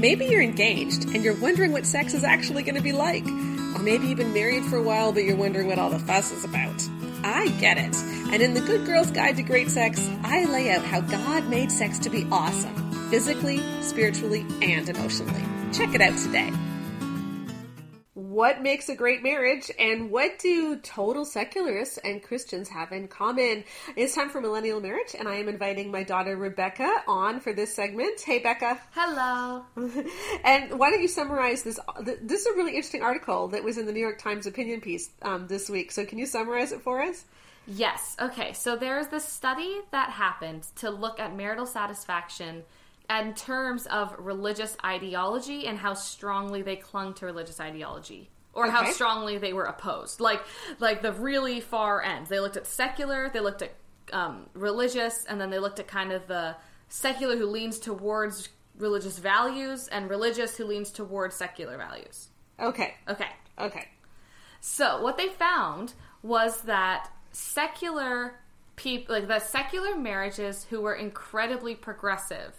Maybe 0.00 0.24
you're 0.24 0.42
engaged 0.42 1.04
and 1.14 1.22
you're 1.22 1.36
wondering 1.36 1.72
what 1.72 1.84
sex 1.84 2.14
is 2.14 2.24
actually 2.24 2.62
going 2.62 2.76
to 2.76 2.82
be 2.82 2.92
like, 2.92 3.26
or 3.26 3.82
maybe 3.82 4.06
you've 4.06 4.18
been 4.18 4.32
married 4.32 4.64
for 4.64 4.76
a 4.78 4.82
while, 4.82 5.12
but 5.12 5.24
you're 5.24 5.36
wondering 5.36 5.66
what 5.66 5.78
all 5.78 5.90
the 5.90 5.98
fuss 5.98 6.32
is 6.32 6.44
about. 6.44 6.88
I 7.22 7.48
get 7.60 7.76
it. 7.76 7.94
And 8.34 8.42
in 8.42 8.52
the 8.52 8.62
Good 8.62 8.84
Girl's 8.84 9.12
Guide 9.12 9.36
to 9.36 9.44
Great 9.44 9.70
Sex, 9.70 10.10
I 10.24 10.44
lay 10.46 10.68
out 10.72 10.84
how 10.84 11.00
God 11.02 11.48
made 11.48 11.70
sex 11.70 12.00
to 12.00 12.10
be 12.10 12.26
awesome 12.32 12.74
physically, 13.08 13.62
spiritually, 13.80 14.44
and 14.60 14.88
emotionally. 14.88 15.44
Check 15.72 15.94
it 15.94 16.00
out 16.00 16.18
today. 16.18 16.50
What 18.14 18.60
makes 18.60 18.88
a 18.88 18.96
great 18.96 19.22
marriage 19.22 19.70
and 19.78 20.10
what 20.10 20.40
do 20.40 20.74
total 20.80 21.24
secularists 21.24 21.96
and 21.98 22.24
Christians 22.24 22.68
have 22.70 22.90
in 22.90 23.06
common? 23.06 23.62
It's 23.94 24.16
time 24.16 24.30
for 24.30 24.40
Millennial 24.40 24.80
Marriage, 24.80 25.14
and 25.16 25.28
I 25.28 25.36
am 25.36 25.48
inviting 25.48 25.92
my 25.92 26.02
daughter 26.02 26.36
Rebecca 26.36 27.04
on 27.06 27.38
for 27.38 27.52
this 27.52 27.72
segment. 27.72 28.20
Hey, 28.20 28.40
Becca. 28.40 28.80
Hello. 28.90 29.62
and 30.44 30.76
why 30.76 30.90
don't 30.90 31.02
you 31.02 31.06
summarize 31.06 31.62
this? 31.62 31.78
This 32.02 32.40
is 32.40 32.46
a 32.48 32.56
really 32.56 32.74
interesting 32.74 33.04
article 33.04 33.46
that 33.48 33.62
was 33.62 33.78
in 33.78 33.86
the 33.86 33.92
New 33.92 34.00
York 34.00 34.18
Times 34.18 34.48
opinion 34.48 34.80
piece 34.80 35.08
um, 35.22 35.46
this 35.46 35.70
week. 35.70 35.92
So, 35.92 36.04
can 36.04 36.18
you 36.18 36.26
summarize 36.26 36.72
it 36.72 36.80
for 36.80 37.00
us? 37.00 37.24
Yes. 37.66 38.16
Okay. 38.20 38.52
So, 38.52 38.76
there's 38.76 39.08
this 39.08 39.24
study 39.24 39.80
that 39.90 40.10
happened 40.10 40.66
to 40.76 40.90
look 40.90 41.18
at 41.18 41.34
marital 41.34 41.66
satisfaction 41.66 42.62
in 43.10 43.34
terms 43.34 43.86
of 43.86 44.14
religious 44.18 44.76
ideology 44.84 45.66
and 45.66 45.78
how 45.78 45.94
strongly 45.94 46.62
they 46.62 46.76
clung 46.76 47.14
to 47.14 47.26
religious 47.26 47.60
ideology 47.60 48.30
or 48.54 48.66
okay. 48.66 48.74
how 48.74 48.90
strongly 48.90 49.36
they 49.38 49.52
were 49.52 49.64
opposed 49.64 50.20
like 50.20 50.40
like 50.78 51.02
the 51.02 51.12
really 51.12 51.60
far 51.60 52.02
ends 52.02 52.30
they 52.30 52.40
looked 52.40 52.56
at 52.56 52.66
secular 52.66 53.28
they 53.32 53.40
looked 53.40 53.62
at 53.62 53.74
um, 54.12 54.46
religious 54.54 55.24
and 55.28 55.40
then 55.40 55.50
they 55.50 55.58
looked 55.58 55.80
at 55.80 55.86
kind 55.86 56.12
of 56.12 56.26
the 56.28 56.54
secular 56.88 57.36
who 57.36 57.46
leans 57.46 57.78
towards 57.78 58.48
religious 58.78 59.18
values 59.18 59.88
and 59.88 60.08
religious 60.08 60.56
who 60.56 60.64
leans 60.64 60.90
towards 60.90 61.34
secular 61.34 61.76
values 61.76 62.28
okay 62.60 62.94
okay 63.08 63.28
okay 63.58 63.88
so 64.60 65.02
what 65.02 65.16
they 65.18 65.28
found 65.28 65.92
was 66.22 66.62
that 66.62 67.10
secular 67.34 68.34
people 68.76 69.14
like 69.14 69.28
the 69.28 69.38
secular 69.38 69.96
marriages 69.96 70.64
who 70.70 70.80
were 70.80 70.94
incredibly 70.94 71.74
progressive 71.74 72.54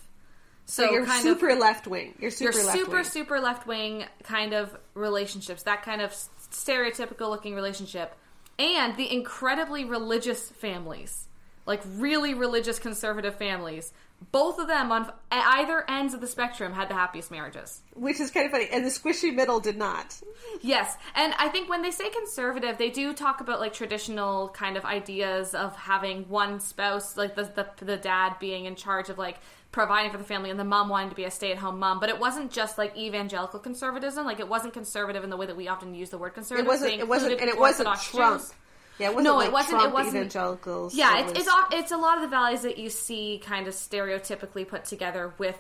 so, 0.66 0.86
so 0.86 0.92
you're 0.92 1.06
super 1.06 1.50
of, 1.50 1.60
left 1.60 1.88
wing. 1.88 2.16
You're 2.20 2.32
super 2.32 2.52
you're 2.52 2.66
left 2.66 2.78
super 2.78 3.04
super 3.04 3.40
left 3.40 3.68
wing 3.68 4.06
kind 4.24 4.54
of 4.54 4.76
relationships. 4.96 5.64
That 5.64 5.84
kind 5.84 6.02
of 6.02 6.12
stereotypical 6.12 7.30
looking 7.30 7.54
relationship, 7.54 8.16
and 8.58 8.96
the 8.98 9.12
incredibly 9.12 9.86
religious 9.86 10.50
families, 10.50 11.28
like 11.68 11.82
really 11.98 12.34
religious 12.34 12.80
conservative 12.80 13.36
families. 13.36 13.94
Both 14.32 14.60
of 14.60 14.68
them 14.68 14.92
on 14.92 15.12
either 15.32 15.90
ends 15.90 16.14
of 16.14 16.22
the 16.22 16.28
spectrum 16.28 16.74
had 16.74 16.90
the 16.90 16.94
happiest 16.94 17.32
marriages, 17.32 17.82
which 17.94 18.20
is 18.20 18.32
kind 18.32 18.46
of 18.46 18.52
funny. 18.52 18.68
And 18.72 18.84
the 18.84 18.90
squishy 18.90 19.34
middle 19.34 19.60
did 19.60 19.78
not. 19.78 20.20
Yes, 20.62 20.98
and 21.16 21.34
I 21.38 21.50
think 21.50 21.70
when 21.70 21.82
they 21.82 21.92
say 21.92 22.10
conservative, 22.10 22.78
they 22.78 22.90
do 22.90 23.14
talk 23.14 23.40
about 23.42 23.60
like 23.60 23.74
traditional 23.74 24.50
kind 24.50 24.78
of 24.78 24.86
ideas 24.86 25.54
of 25.54 25.76
having 25.76 26.28
one 26.28 26.60
spouse, 26.60 27.16
like 27.16 27.36
the 27.36 27.44
the, 27.44 27.86
the 27.86 27.98
dad 27.98 28.36
being 28.40 28.66
in 28.66 28.76
charge 28.76 29.10
of 29.10 29.18
like 29.18 29.40
providing 29.72 30.10
for 30.10 30.18
the 30.18 30.24
family 30.24 30.50
and 30.50 30.58
the 30.58 30.64
mom 30.64 30.88
wanting 30.88 31.10
to 31.10 31.16
be 31.16 31.26
a 31.26 31.32
stay-at-home 31.32 31.78
mom 31.78 32.00
but 32.00 32.08
it 32.08 32.18
wasn't 32.18 32.50
just 32.50 32.78
like 32.78 32.96
evangelical 32.96 33.60
conservatism 33.60 34.26
like 34.26 34.40
it 34.40 34.48
wasn't 34.48 34.74
conservative 34.74 35.22
in 35.22 35.30
the 35.30 35.36
way 35.36 35.46
that 35.46 35.58
we 35.58 35.68
often 35.68 35.94
use 35.94 36.10
the 36.12 36.18
word 36.18 36.34
conservative 36.34 36.66
it 36.66 36.70
wasn't 36.70 36.94
it 36.94 37.06
wasn't 37.06 37.42
and 37.42 37.50
it 37.50 37.60
wasn't 37.60 37.94
trump 38.00 38.42
Jews. 38.42 38.54
Yeah, 39.00 39.08
it 39.08 39.16
wasn't 39.16 39.26
no, 39.26 39.36
like 39.38 39.48
it 39.48 39.54
wasn't. 39.54 39.70
Trump 39.72 39.86
it 39.86 39.94
wasn't 39.94 40.16
evangelicals. 40.16 40.96
Yeah, 40.96 41.20
it 41.20 41.22
it's, 41.22 41.46
was... 41.46 41.48
it's 41.72 41.76
it's 41.86 41.92
a 41.92 41.98
lot 41.98 42.18
of 42.18 42.22
the 42.22 42.30
values 42.30 42.62
that 42.62 42.78
you 42.78 42.90
see 42.90 43.42
kind 43.44 43.68
of 43.68 43.74
stereotypically 43.74 44.68
put 44.68 44.86
together 44.86 45.34
with 45.38 45.60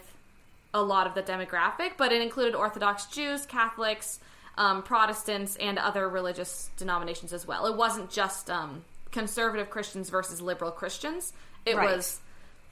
a 0.73 0.81
lot 0.81 1.07
of 1.07 1.15
the 1.15 1.23
demographic, 1.23 1.91
but 1.97 2.11
it 2.11 2.21
included 2.21 2.55
Orthodox 2.55 3.05
Jews, 3.05 3.45
Catholics, 3.45 4.19
um, 4.57 4.83
Protestants, 4.83 5.55
and 5.55 5.77
other 5.79 6.07
religious 6.07 6.69
denominations 6.77 7.33
as 7.33 7.47
well. 7.47 7.65
It 7.65 7.75
wasn't 7.75 8.09
just 8.09 8.49
um, 8.49 8.83
conservative 9.11 9.69
Christians 9.69 10.09
versus 10.09 10.41
liberal 10.41 10.71
Christians. 10.71 11.33
It 11.65 11.75
right. 11.75 11.95
was 11.95 12.19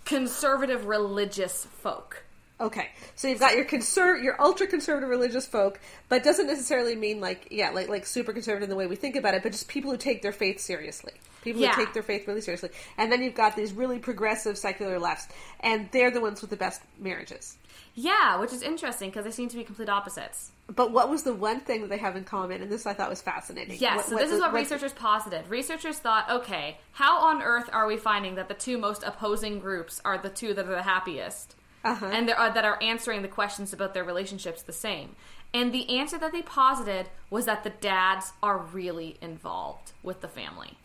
conservative 0.06 0.86
religious 0.86 1.66
folk. 1.66 2.24
Okay, 2.64 2.88
so 3.16 3.28
you've 3.28 3.42
got 3.42 3.58
your 3.58 3.66
conserv- 3.66 4.24
your 4.24 4.42
ultra 4.42 4.68
conservative 4.68 5.10
religious 5.10 5.46
folk, 5.46 5.82
but 6.08 6.24
doesn't 6.24 6.48
necessarily 6.48 6.96
mean 6.96 7.20
like 7.20 7.50
yeah, 7.52 7.72
like 7.72 7.90
like 7.90 8.06
super 8.06 8.32
conservative 8.32 8.64
in 8.64 8.70
the 8.70 8.78
way 8.78 8.88
we 8.88 8.96
think 8.96 9.18
about 9.18 9.34
it, 9.34 9.44
but 9.44 9.52
just 9.52 9.68
people 9.68 9.92
who 9.92 9.98
take 9.98 10.22
their 10.22 10.32
faith 10.32 10.62
seriously. 10.62 11.12
People 11.42 11.62
yeah. 11.62 11.76
who 11.76 11.84
take 11.84 11.94
their 11.94 12.04
faith 12.04 12.26
really 12.26 12.40
seriously, 12.40 12.70
and 12.98 13.12
then 13.12 13.22
you've 13.22 13.36
got 13.36 13.58
these 13.58 13.74
really 13.74 14.00
progressive 14.00 14.58
secular 14.58 14.98
lefts, 14.98 15.28
and 15.60 15.90
they're 15.92 16.10
the 16.10 16.22
ones 16.22 16.40
with 16.40 16.52
the 16.52 16.56
best 16.56 16.82
marriages. 17.00 17.58
Yeah, 17.96 18.40
which 18.40 18.54
is 18.54 18.62
interesting 18.62 19.10
because 19.10 19.26
they 19.26 19.32
seem 19.32 19.50
to 19.50 19.58
be 19.58 19.66
complete 19.66 19.90
opposites. 19.90 20.52
But 20.74 20.92
what 20.92 21.10
was 21.10 21.24
the 21.24 21.34
one 21.34 21.60
thing 21.60 21.82
that 21.82 21.90
they 21.90 21.98
have 21.98 22.16
in 22.16 22.24
common? 22.24 22.62
And 22.62 22.72
this 22.72 22.86
I 22.86 22.94
thought 22.94 23.10
was 23.10 23.22
fascinating. 23.22 23.78
Yes, 23.78 23.98
what, 23.98 24.06
so 24.08 24.16
this 24.16 24.32
is 24.32 24.40
what 24.40 24.54
researchers 24.54 24.94
posited. 24.94 25.50
Researchers 25.50 26.00
thought, 26.00 26.30
okay, 26.30 26.78
how 26.94 27.20
on 27.20 27.42
earth 27.42 27.70
are 27.74 27.86
we 27.86 27.98
finding 27.98 28.36
that 28.36 28.48
the 28.48 28.54
two 28.54 28.78
most 28.78 29.04
opposing 29.04 29.60
groups 29.60 30.00
are 30.06 30.18
the 30.18 30.30
two 30.30 30.54
that 30.54 30.66
are 30.66 30.76
the 30.76 30.84
happiest? 30.84 31.56
Uh-huh. 31.84 32.06
And 32.06 32.30
are, 32.30 32.54
that 32.54 32.64
are 32.64 32.82
answering 32.82 33.22
the 33.22 33.28
questions 33.28 33.74
about 33.74 33.94
their 33.94 34.04
relationships 34.04 34.62
the 34.62 34.74
same. 34.74 35.16
And 35.54 35.72
the 35.72 35.98
answer 35.98 36.18
that 36.18 36.32
they 36.32 36.42
posited 36.42 37.10
was 37.30 37.46
that 37.46 37.64
the 37.64 37.70
dads 37.70 38.34
are 38.42 38.58
really 38.58 39.18
involved 39.22 39.92
with 40.02 40.22
the 40.22 40.28
family. 40.28 40.78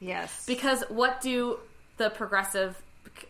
Yes. 0.00 0.44
Because 0.46 0.82
what 0.88 1.20
do 1.20 1.58
the 1.98 2.10
progressive, 2.10 2.82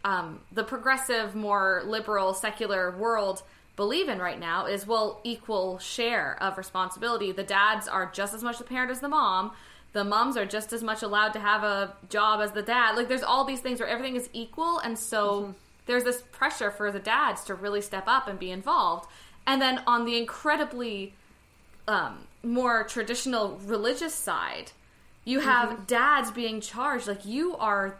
um, 0.04 0.40
the 0.52 0.62
progressive, 0.62 1.34
more 1.34 1.82
liberal, 1.84 2.32
secular 2.32 2.96
world 2.96 3.42
believe 3.76 4.08
in 4.08 4.18
right 4.18 4.38
now 4.38 4.66
is 4.66 4.86
well 4.86 5.20
equal 5.24 5.78
share 5.78 6.36
of 6.42 6.56
responsibility. 6.56 7.32
The 7.32 7.42
dads 7.42 7.88
are 7.88 8.10
just 8.12 8.34
as 8.34 8.42
much 8.42 8.58
the 8.58 8.64
parent 8.64 8.90
as 8.90 9.00
the 9.00 9.08
mom. 9.08 9.52
The 9.92 10.04
moms 10.04 10.36
are 10.36 10.46
just 10.46 10.72
as 10.72 10.82
much 10.82 11.02
allowed 11.02 11.32
to 11.32 11.40
have 11.40 11.64
a 11.64 11.94
job 12.08 12.40
as 12.40 12.52
the 12.52 12.62
dad. 12.62 12.96
Like 12.96 13.08
there's 13.08 13.22
all 13.22 13.44
these 13.44 13.60
things 13.60 13.80
where 13.80 13.88
everything 13.88 14.16
is 14.16 14.28
equal 14.32 14.78
and 14.78 14.98
so 14.98 15.40
mm-hmm. 15.40 15.52
There's 15.90 16.04
this 16.04 16.22
pressure 16.32 16.70
for 16.70 16.92
the 16.92 16.98
dads 16.98 17.44
to 17.44 17.54
really 17.54 17.80
step 17.80 18.04
up 18.06 18.28
and 18.28 18.38
be 18.38 18.50
involved. 18.50 19.08
And 19.46 19.60
then 19.60 19.82
on 19.86 20.04
the 20.04 20.16
incredibly 20.16 21.14
um, 21.88 22.26
more 22.42 22.84
traditional 22.84 23.58
religious 23.64 24.14
side, 24.14 24.72
you 25.24 25.40
have 25.40 25.70
mm-hmm. 25.70 25.84
dads 25.84 26.30
being 26.30 26.60
charged 26.60 27.08
like 27.08 27.26
you 27.26 27.56
are 27.56 27.98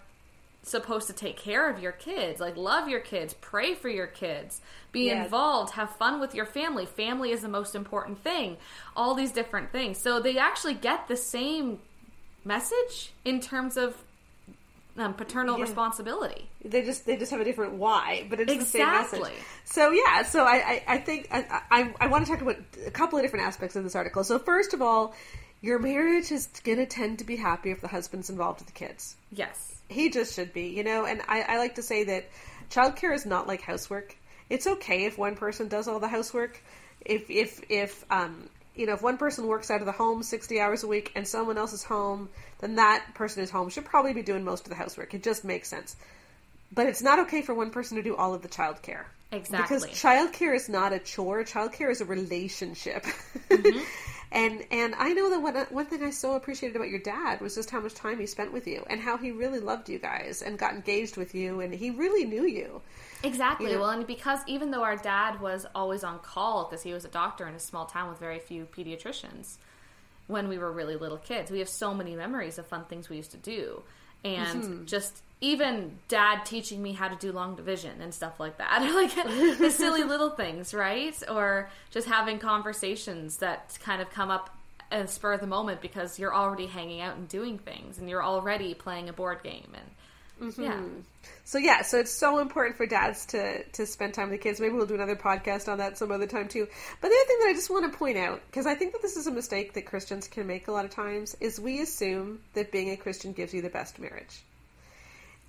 supposed 0.62 1.06
to 1.06 1.12
take 1.12 1.36
care 1.36 1.70
of 1.70 1.80
your 1.80 1.92
kids, 1.92 2.40
like 2.40 2.56
love 2.56 2.88
your 2.88 3.00
kids, 3.00 3.34
pray 3.40 3.74
for 3.74 3.88
your 3.88 4.06
kids, 4.06 4.60
be 4.92 5.06
yes. 5.06 5.24
involved, 5.24 5.72
have 5.72 5.90
fun 5.96 6.20
with 6.20 6.34
your 6.34 6.46
family. 6.46 6.86
Family 6.86 7.30
is 7.30 7.42
the 7.42 7.48
most 7.48 7.74
important 7.74 8.22
thing. 8.22 8.56
All 8.94 9.14
these 9.14 9.32
different 9.32 9.72
things. 9.72 9.98
So 9.98 10.20
they 10.20 10.38
actually 10.38 10.74
get 10.74 11.08
the 11.08 11.16
same 11.16 11.78
message 12.44 13.12
in 13.24 13.40
terms 13.40 13.76
of 13.76 13.96
um, 14.96 15.14
paternal 15.14 15.56
Yeah. 15.56 15.62
responsibility. 15.64 16.48
They 16.64 16.82
just 16.82 17.06
they 17.06 17.16
just 17.16 17.30
have 17.30 17.40
a 17.40 17.44
different 17.44 17.74
why, 17.74 18.26
but 18.28 18.40
it's 18.40 18.52
the 18.52 18.64
same 18.64 18.88
Exactly. 18.88 19.20
message. 19.20 19.34
So 19.64 19.90
yeah, 19.90 20.22
so 20.22 20.44
I 20.44 20.54
I, 20.54 20.84
I 20.88 20.98
think 20.98 21.28
I, 21.30 21.62
I 21.70 21.94
I 22.00 22.06
want 22.08 22.26
to 22.26 22.30
talk 22.32 22.42
about 22.42 22.56
a 22.86 22.90
couple 22.90 23.18
of 23.18 23.24
different 23.24 23.46
aspects 23.46 23.76
of 23.76 23.84
this 23.84 23.94
article. 23.94 24.24
So 24.24 24.38
first 24.38 24.74
of 24.74 24.82
all, 24.82 25.14
your 25.62 25.78
marriage 25.78 26.32
is 26.32 26.48
going 26.64 26.78
to 26.78 26.86
tend 26.86 27.18
to 27.18 27.24
be 27.24 27.36
happy 27.36 27.70
if 27.70 27.80
the 27.80 27.88
husband's 27.88 28.30
involved 28.30 28.60
with 28.60 28.66
the 28.68 28.72
kids. 28.74 29.16
Yes. 29.30 29.80
He 29.88 30.08
just 30.10 30.34
should 30.34 30.52
be, 30.52 30.68
you 30.68 30.84
know. 30.84 31.04
And 31.04 31.20
I, 31.28 31.42
I 31.42 31.58
like 31.58 31.74
to 31.76 31.82
say 31.82 32.04
that 32.04 32.28
childcare 32.70 33.14
is 33.14 33.26
not 33.26 33.46
like 33.48 33.60
housework. 33.60 34.16
It's 34.48 34.66
okay 34.66 35.04
if 35.04 35.18
one 35.18 35.36
person 35.36 35.68
does 35.68 35.86
all 35.88 36.00
the 36.00 36.08
housework. 36.08 36.62
If 37.04 37.30
if 37.30 37.60
if 37.68 38.04
um 38.10 38.48
you 38.74 38.86
know 38.86 38.94
if 38.94 39.02
one 39.02 39.18
person 39.18 39.46
works 39.46 39.70
out 39.70 39.80
of 39.80 39.86
the 39.86 39.92
home 39.92 40.22
sixty 40.22 40.60
hours 40.60 40.82
a 40.82 40.86
week 40.86 41.12
and 41.14 41.26
someone 41.26 41.58
else 41.58 41.72
is 41.72 41.84
home, 41.84 42.28
then 42.60 42.76
that 42.76 43.04
person 43.14 43.42
who's 43.42 43.50
home 43.50 43.68
should 43.68 43.84
probably 43.84 44.12
be 44.12 44.22
doing 44.22 44.44
most 44.44 44.64
of 44.64 44.70
the 44.70 44.76
housework. 44.76 45.14
It 45.14 45.22
just 45.22 45.44
makes 45.44 45.68
sense. 45.68 45.96
But 46.72 46.86
it's 46.86 47.02
not 47.02 47.18
okay 47.20 47.42
for 47.42 47.54
one 47.54 47.70
person 47.70 47.96
to 47.96 48.02
do 48.02 48.14
all 48.14 48.32
of 48.32 48.42
the 48.42 48.48
childcare. 48.48 49.04
Exactly. 49.32 49.78
Because 49.78 49.86
childcare 49.86 50.54
is 50.54 50.68
not 50.68 50.92
a 50.92 50.98
chore. 50.98 51.44
Childcare 51.44 51.90
is 51.90 52.00
a 52.00 52.04
relationship. 52.04 53.04
Mm-hmm. 53.48 53.80
and 54.32 54.64
and 54.70 54.94
I 54.96 55.12
know 55.12 55.30
that 55.30 55.40
one 55.42 55.54
one 55.70 55.86
thing 55.86 56.02
I 56.04 56.10
so 56.10 56.34
appreciated 56.34 56.76
about 56.76 56.88
your 56.88 57.00
dad 57.00 57.40
was 57.40 57.54
just 57.54 57.70
how 57.70 57.80
much 57.80 57.94
time 57.94 58.18
he 58.20 58.26
spent 58.26 58.52
with 58.52 58.66
you 58.66 58.84
and 58.88 59.00
how 59.00 59.16
he 59.16 59.32
really 59.32 59.60
loved 59.60 59.88
you 59.88 59.98
guys 59.98 60.42
and 60.42 60.58
got 60.58 60.74
engaged 60.74 61.16
with 61.16 61.34
you 61.34 61.60
and 61.60 61.74
he 61.74 61.90
really 61.90 62.24
knew 62.24 62.44
you. 62.44 62.80
Exactly. 63.22 63.66
You 63.66 63.74
know- 63.74 63.80
Well, 63.82 63.90
and 63.90 64.06
because 64.06 64.40
even 64.46 64.70
though 64.70 64.82
our 64.82 64.96
dad 64.96 65.40
was 65.40 65.66
always 65.74 66.04
on 66.04 66.20
call 66.20 66.64
because 66.64 66.82
he 66.82 66.92
was 66.92 67.04
a 67.04 67.08
doctor 67.08 67.46
in 67.48 67.54
a 67.54 67.58
small 67.60 67.86
town 67.86 68.08
with 68.08 68.18
very 68.18 68.38
few 68.38 68.66
pediatricians 68.66 69.56
when 70.26 70.48
we 70.48 70.58
were 70.58 70.70
really 70.70 70.96
little 70.96 71.18
kids, 71.18 71.50
we 71.50 71.58
have 71.58 71.68
so 71.68 71.92
many 71.92 72.14
memories 72.14 72.56
of 72.58 72.66
fun 72.66 72.84
things 72.84 73.08
we 73.08 73.16
used 73.16 73.32
to 73.32 73.36
do. 73.36 73.82
And 74.24 74.62
Mm-hmm. 74.62 74.84
just 74.84 75.22
even 75.40 75.98
dad 76.08 76.44
teaching 76.44 76.82
me 76.82 76.92
how 76.92 77.08
to 77.08 77.16
do 77.16 77.32
long 77.32 77.56
division 77.56 78.00
and 78.00 78.12
stuff 78.12 78.38
like 78.38 78.58
that. 78.58 78.82
like 78.94 79.14
the 79.58 79.70
silly 79.70 80.04
little 80.04 80.30
things, 80.30 80.74
right? 80.74 81.16
Or 81.30 81.70
just 81.90 82.06
having 82.06 82.38
conversations 82.38 83.38
that 83.38 83.78
kind 83.82 84.02
of 84.02 84.10
come 84.10 84.30
up 84.30 84.54
and 84.90 85.08
spur 85.08 85.34
of 85.34 85.40
the 85.40 85.46
moment 85.46 85.80
because 85.80 86.18
you're 86.18 86.34
already 86.34 86.66
hanging 86.66 87.00
out 87.00 87.16
and 87.16 87.28
doing 87.28 87.58
things 87.58 87.98
and 87.98 88.08
you're 88.08 88.24
already 88.24 88.74
playing 88.74 89.08
a 89.08 89.12
board 89.12 89.42
game 89.42 89.68
and 89.74 89.86
Mm-hmm. 90.40 90.62
yeah. 90.62 90.80
So 91.44 91.58
yeah, 91.58 91.82
so 91.82 91.98
it's 91.98 92.12
so 92.12 92.38
important 92.38 92.76
for 92.76 92.86
dads 92.86 93.26
to 93.26 93.62
to 93.62 93.84
spend 93.84 94.14
time 94.14 94.30
with 94.30 94.40
the 94.40 94.42
kids. 94.42 94.60
Maybe 94.60 94.72
we'll 94.72 94.86
do 94.86 94.94
another 94.94 95.16
podcast 95.16 95.70
on 95.70 95.78
that 95.78 95.98
some 95.98 96.10
other 96.10 96.26
time 96.26 96.48
too. 96.48 96.66
But 97.00 97.08
the 97.08 97.14
other 97.14 97.26
thing 97.26 97.36
that 97.40 97.48
I 97.48 97.52
just 97.52 97.70
want 97.70 97.90
to 97.92 97.98
point 97.98 98.16
out 98.16 98.40
because 98.46 98.66
I 98.66 98.74
think 98.74 98.92
that 98.92 99.02
this 99.02 99.16
is 99.16 99.26
a 99.26 99.30
mistake 99.30 99.74
that 99.74 99.84
Christians 99.84 100.28
can 100.28 100.46
make 100.46 100.68
a 100.68 100.72
lot 100.72 100.84
of 100.84 100.90
times 100.90 101.36
is 101.40 101.60
we 101.60 101.82
assume 101.82 102.40
that 102.54 102.72
being 102.72 102.90
a 102.90 102.96
Christian 102.96 103.32
gives 103.32 103.52
you 103.52 103.60
the 103.60 103.68
best 103.68 103.98
marriage. 103.98 104.42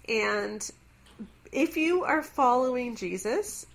And 0.07 0.69
if 1.51 1.77
you 1.77 2.03
are 2.03 2.23
following 2.23 2.95
Jesus, 2.95 3.65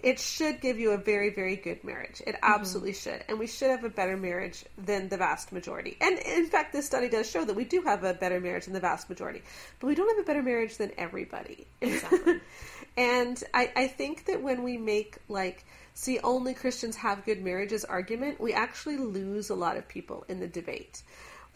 it 0.00 0.20
should 0.20 0.60
give 0.60 0.78
you 0.78 0.92
a 0.92 0.98
very, 0.98 1.30
very 1.30 1.56
good 1.56 1.82
marriage. 1.82 2.22
It 2.26 2.36
mm-hmm. 2.36 2.54
absolutely 2.54 2.92
should. 2.92 3.24
And 3.28 3.38
we 3.38 3.46
should 3.46 3.70
have 3.70 3.84
a 3.84 3.88
better 3.88 4.16
marriage 4.16 4.64
than 4.78 5.08
the 5.08 5.16
vast 5.16 5.52
majority. 5.52 5.96
And 6.00 6.18
in 6.18 6.46
fact, 6.46 6.72
this 6.72 6.86
study 6.86 7.08
does 7.08 7.30
show 7.30 7.44
that 7.44 7.56
we 7.56 7.64
do 7.64 7.82
have 7.82 8.04
a 8.04 8.14
better 8.14 8.40
marriage 8.40 8.66
than 8.66 8.74
the 8.74 8.80
vast 8.80 9.08
majority. 9.08 9.42
But 9.80 9.86
we 9.88 9.94
don't 9.94 10.08
have 10.08 10.22
a 10.22 10.26
better 10.26 10.42
marriage 10.42 10.76
than 10.76 10.92
everybody. 10.98 11.66
Exactly. 11.80 12.40
and 12.96 13.42
I, 13.54 13.72
I 13.74 13.86
think 13.88 14.26
that 14.26 14.42
when 14.42 14.62
we 14.62 14.76
make, 14.76 15.16
like, 15.28 15.64
see, 15.94 16.18
only 16.20 16.54
Christians 16.54 16.96
have 16.96 17.24
good 17.24 17.42
marriages 17.42 17.84
argument, 17.84 18.40
we 18.40 18.52
actually 18.52 18.98
lose 18.98 19.50
a 19.50 19.54
lot 19.54 19.76
of 19.76 19.88
people 19.88 20.24
in 20.28 20.40
the 20.40 20.48
debate 20.48 21.02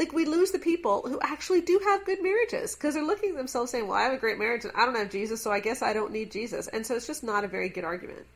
like 0.01 0.15
we 0.15 0.25
lose 0.25 0.51
the 0.51 0.59
people 0.59 1.03
who 1.07 1.21
actually 1.23 1.61
do 1.61 1.79
have 1.85 2.07
good 2.07 2.23
marriages 2.23 2.75
because 2.75 2.95
they're 2.95 3.05
looking 3.05 3.31
at 3.31 3.37
themselves 3.37 3.71
saying, 3.71 3.87
"Well, 3.87 3.99
I 3.99 4.05
have 4.05 4.15
a 4.15 4.17
great 4.17 4.39
marriage 4.39 4.65
and 4.65 4.73
I 4.75 4.87
don't 4.87 4.97
have 4.97 5.11
Jesus, 5.11 5.43
so 5.43 5.53
I 5.53 5.61
guess 5.61 5.83
I 5.83 5.93
don't 5.93 6.11
need 6.11 6.33
Jesus." 6.33 6.69
And 6.69 6.87
so 6.87 6.97
it's 6.97 7.07
just 7.07 7.23
not 7.23 7.45
a 7.45 7.49
very 7.49 7.69
good 7.69 7.85
argument. 7.85 8.27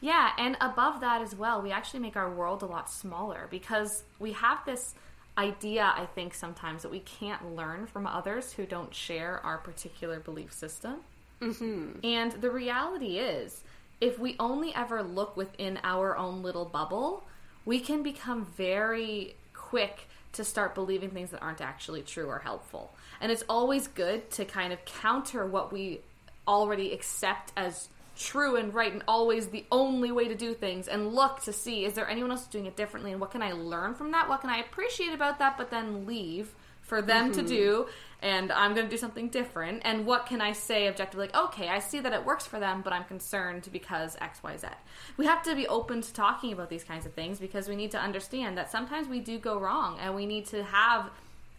Yeah, 0.00 0.30
and 0.38 0.56
above 0.60 1.00
that 1.00 1.20
as 1.20 1.34
well, 1.34 1.60
we 1.60 1.72
actually 1.72 2.00
make 2.00 2.16
our 2.16 2.30
world 2.30 2.62
a 2.62 2.66
lot 2.66 2.88
smaller 2.88 3.48
because 3.50 4.04
we 4.20 4.30
have 4.32 4.64
this 4.64 4.94
idea, 5.36 5.92
I 5.96 6.06
think, 6.06 6.34
sometimes 6.34 6.82
that 6.82 6.90
we 6.90 7.00
can't 7.00 7.56
learn 7.56 7.86
from 7.88 8.06
others 8.06 8.52
who 8.52 8.64
don't 8.64 8.94
share 8.94 9.40
our 9.44 9.58
particular 9.58 10.20
belief 10.20 10.52
system. 10.52 10.98
Mm-hmm. 11.40 11.98
And 12.04 12.30
the 12.32 12.50
reality 12.50 13.18
is, 13.18 13.60
if 14.00 14.20
we 14.20 14.36
only 14.38 14.72
ever 14.72 15.02
look 15.02 15.36
within 15.36 15.80
our 15.82 16.16
own 16.16 16.42
little 16.42 16.64
bubble, 16.64 17.24
we 17.64 17.80
can 17.80 18.04
become 18.04 18.46
very 18.56 19.34
quick 19.52 20.06
to 20.38 20.44
start 20.44 20.72
believing 20.74 21.10
things 21.10 21.32
that 21.32 21.42
aren't 21.42 21.60
actually 21.60 22.00
true 22.00 22.26
or 22.26 22.38
helpful. 22.38 22.94
And 23.20 23.30
it's 23.32 23.42
always 23.48 23.88
good 23.88 24.30
to 24.32 24.44
kind 24.44 24.72
of 24.72 24.84
counter 24.84 25.44
what 25.44 25.72
we 25.72 26.00
already 26.46 26.92
accept 26.92 27.52
as 27.56 27.88
true 28.16 28.54
and 28.54 28.72
right 28.72 28.92
and 28.92 29.02
always 29.08 29.48
the 29.48 29.64
only 29.70 30.12
way 30.12 30.28
to 30.28 30.36
do 30.36 30.54
things 30.54 30.86
and 30.88 31.12
look 31.12 31.40
to 31.42 31.52
see 31.52 31.84
is 31.84 31.94
there 31.94 32.08
anyone 32.08 32.30
else 32.30 32.46
doing 32.46 32.66
it 32.66 32.76
differently 32.76 33.12
and 33.12 33.20
what 33.20 33.32
can 33.32 33.42
I 33.42 33.52
learn 33.52 33.94
from 33.94 34.12
that? 34.12 34.28
What 34.28 34.40
can 34.40 34.50
I 34.50 34.58
appreciate 34.58 35.12
about 35.12 35.40
that 35.40 35.58
but 35.58 35.70
then 35.70 36.06
leave 36.06 36.54
for 36.88 37.02
them 37.02 37.32
to 37.32 37.40
mm-hmm. 37.40 37.48
do 37.48 37.86
and 38.20 38.50
I'm 38.50 38.74
going 38.74 38.86
to 38.86 38.90
do 38.90 38.96
something 38.96 39.28
different 39.28 39.82
and 39.84 40.04
what 40.04 40.26
can 40.26 40.40
I 40.40 40.52
say 40.52 40.88
objectively 40.88 41.26
like 41.26 41.36
okay 41.36 41.68
I 41.68 41.78
see 41.78 42.00
that 42.00 42.12
it 42.12 42.24
works 42.24 42.46
for 42.46 42.58
them 42.58 42.82
but 42.82 42.92
I'm 42.92 43.04
concerned 43.04 43.68
because 43.72 44.16
XYZ. 44.16 44.72
We 45.16 45.26
have 45.26 45.42
to 45.44 45.54
be 45.54 45.68
open 45.68 46.02
to 46.02 46.12
talking 46.12 46.52
about 46.52 46.70
these 46.70 46.84
kinds 46.84 47.06
of 47.06 47.12
things 47.12 47.38
because 47.38 47.68
we 47.68 47.76
need 47.76 47.92
to 47.92 47.98
understand 47.98 48.58
that 48.58 48.70
sometimes 48.70 49.06
we 49.06 49.20
do 49.20 49.38
go 49.38 49.58
wrong 49.58 49.98
and 50.00 50.14
we 50.14 50.26
need 50.26 50.46
to 50.46 50.64
have 50.64 51.10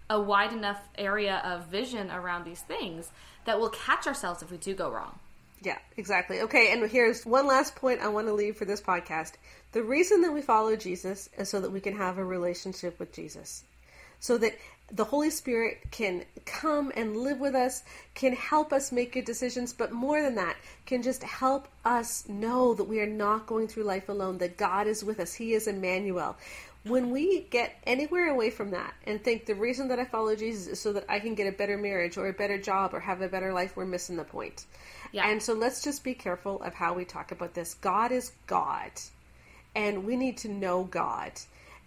a 0.10 0.20
wide 0.20 0.52
enough 0.52 0.82
area 0.98 1.42
of 1.46 1.68
vision 1.68 2.10
around 2.10 2.44
these 2.44 2.62
things 2.62 3.12
that 3.46 3.60
we'll 3.60 3.70
catch 3.70 4.08
ourselves 4.08 4.42
if 4.42 4.52
we 4.52 4.58
do 4.58 4.74
go 4.74 4.90
wrong. 4.90 5.18
Yeah, 5.62 5.78
exactly. 5.98 6.42
Okay, 6.42 6.72
and 6.72 6.90
here's 6.90 7.26
one 7.26 7.46
last 7.46 7.76
point 7.76 8.00
I 8.00 8.08
want 8.08 8.28
to 8.28 8.34
leave 8.34 8.56
for 8.56 8.66
this 8.66 8.82
podcast. 8.82 9.34
The 9.74 9.84
reason 9.84 10.22
that 10.22 10.32
we 10.32 10.42
follow 10.42 10.76
Jesus 10.76 11.30
is 11.38 11.50
so 11.50 11.60
that 11.62 11.72
we 11.72 11.82
can 11.82 11.98
have 11.98 12.18
a 12.18 12.24
relationship 12.24 12.98
with 12.98 13.12
Jesus. 13.12 13.64
So 14.20 14.38
that 14.38 14.58
the 14.92 15.04
Holy 15.04 15.30
Spirit 15.30 15.80
can 15.92 16.26
come 16.46 16.92
and 16.96 17.18
live 17.18 17.40
with 17.40 17.56
us, 17.56 17.84
can 18.16 18.34
help 18.34 18.74
us 18.74 18.92
make 18.92 19.14
good 19.14 19.26
decisions, 19.26 19.74
but 19.74 19.92
more 19.92 20.22
than 20.22 20.36
that, 20.36 20.56
can 20.86 21.02
just 21.02 21.24
help 21.24 21.68
us 21.86 22.28
know 22.28 22.74
that 22.74 22.86
we 22.86 23.00
are 23.00 23.08
not 23.08 23.46
going 23.46 23.68
through 23.68 23.84
life 23.84 24.10
alone, 24.10 24.38
that 24.40 24.58
God 24.58 24.88
is 24.88 25.04
with 25.04 25.20
us. 25.20 25.34
He 25.34 25.54
is 25.54 25.68
Emmanuel. 25.68 26.36
When 26.86 27.12
we 27.12 27.42
get 27.50 27.76
anywhere 27.86 28.30
away 28.30 28.50
from 28.50 28.72
that 28.72 28.94
and 29.06 29.22
think 29.22 29.46
the 29.46 29.54
reason 29.54 29.90
that 29.90 30.00
I 30.00 30.06
follow 30.06 30.36
Jesus 30.36 30.68
is 30.68 30.80
so 30.80 30.94
that 30.94 31.06
I 31.10 31.20
can 31.20 31.36
get 31.36 31.48
a 31.48 31.56
better 31.56 31.78
marriage 31.78 32.18
or 32.18 32.30
a 32.30 32.34
better 32.34 32.58
job 32.58 32.94
or 32.94 33.00
have 33.02 33.22
a 33.22 33.28
better 33.28 33.54
life, 33.54 33.76
we're 33.76 33.86
missing 33.86 34.16
the 34.16 34.24
point. 34.24 34.66
Yeah. 35.12 35.28
And 35.28 35.44
so 35.44 35.54
let's 35.54 35.84
just 35.84 36.04
be 36.04 36.14
careful 36.14 36.62
of 36.64 36.74
how 36.74 36.94
we 36.94 37.04
talk 37.06 37.32
about 37.32 37.54
this. 37.54 37.74
God 37.76 38.12
is 38.12 38.32
God, 38.48 38.92
and 39.76 40.06
we 40.06 40.16
need 40.16 40.38
to 40.38 40.48
know 40.48 40.84
God. 40.86 41.34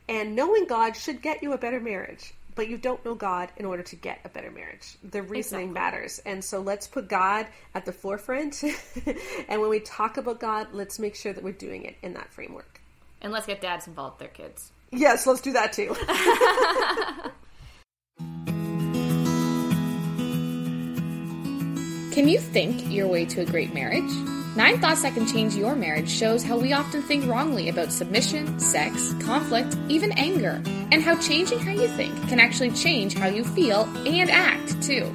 And 0.09 0.37
knowing 0.37 0.67
God 0.67 0.97
should 0.97 1.23
get 1.23 1.43
you 1.43 1.53
a 1.53 1.59
better 1.59 1.81
marriage, 1.81 2.35
but 2.55 2.69
you 2.69 2.77
don't 2.77 3.05
know 3.05 3.15
God 3.15 3.51
in 3.57 3.65
order 3.65 3.83
to 3.83 3.97
get 3.97 4.21
a 4.25 4.29
better 4.29 4.51
marriage. 4.51 4.97
The 5.03 5.23
reasoning 5.23 5.71
Exactly. 5.71 5.81
matters. 5.99 6.19
And 6.27 6.45
so 6.45 6.61
let's 6.61 6.87
put 6.87 7.09
God 7.09 7.47
at 7.75 7.85
the 7.85 7.93
forefront. 7.93 8.63
and 9.49 9.61
when 9.61 9.71
we 9.71 9.81
talk 9.81 10.17
about 10.17 10.41
God, 10.41 10.69
let's 10.73 10.99
make 10.99 11.15
sure 11.15 11.33
that 11.33 11.43
we're 11.43 11.53
doing 11.53 11.85
it 11.85 11.97
in 12.03 12.15
that 12.15 12.33
framework. 12.33 12.81
And 13.21 13.33
let's 13.33 13.47
get 13.47 13.61
dads 13.61 13.87
involved 13.87 14.21
with 14.21 14.35
their 14.35 14.47
kids. 14.47 14.73
Yes, 14.91 15.27
let's 15.27 15.41
do 15.41 15.53
that 15.53 15.73
too. 15.73 15.95
Can 22.13 22.29
you 22.29 22.39
think 22.39 22.93
your 22.93 23.07
way 23.07 23.25
to 23.25 23.41
a 23.41 23.47
great 23.47 23.73
marriage? 23.73 24.11
Nine 24.55 24.79
Thoughts 24.83 25.01
That 25.01 25.15
Can 25.15 25.27
Change 25.27 25.55
Your 25.55 25.75
Marriage 25.75 26.11
shows 26.11 26.43
how 26.43 26.59
we 26.59 26.75
often 26.75 27.01
think 27.01 27.27
wrongly 27.27 27.71
about 27.71 27.91
submission, 27.91 28.59
sex, 28.59 29.15
conflict, 29.23 29.79
even 29.89 30.13
anger, 30.13 30.63
and 30.93 31.03
how 31.03 31.17
changing 31.17 31.59
how 31.59 31.73
you 31.73 31.89
think 31.89 32.15
can 32.29 32.39
actually 32.39 32.71
change 32.73 33.15
how 33.15 33.29
you 33.29 33.45
feel 33.45 33.85
and 34.07 34.31
act, 34.31 34.83
too. 34.83 35.11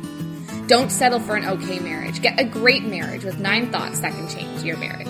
Don't 0.66 0.92
settle 0.92 1.20
for 1.20 1.36
an 1.36 1.46
okay 1.46 1.78
marriage. 1.78 2.20
Get 2.20 2.40
a 2.40 2.46
great 2.46 2.84
marriage 2.84 3.24
with 3.24 3.38
nine 3.38 3.72
thoughts 3.72 4.00
that 4.00 4.14
can 4.14 4.28
change 4.28 4.64
your 4.64 4.78
marriage. 4.78 5.08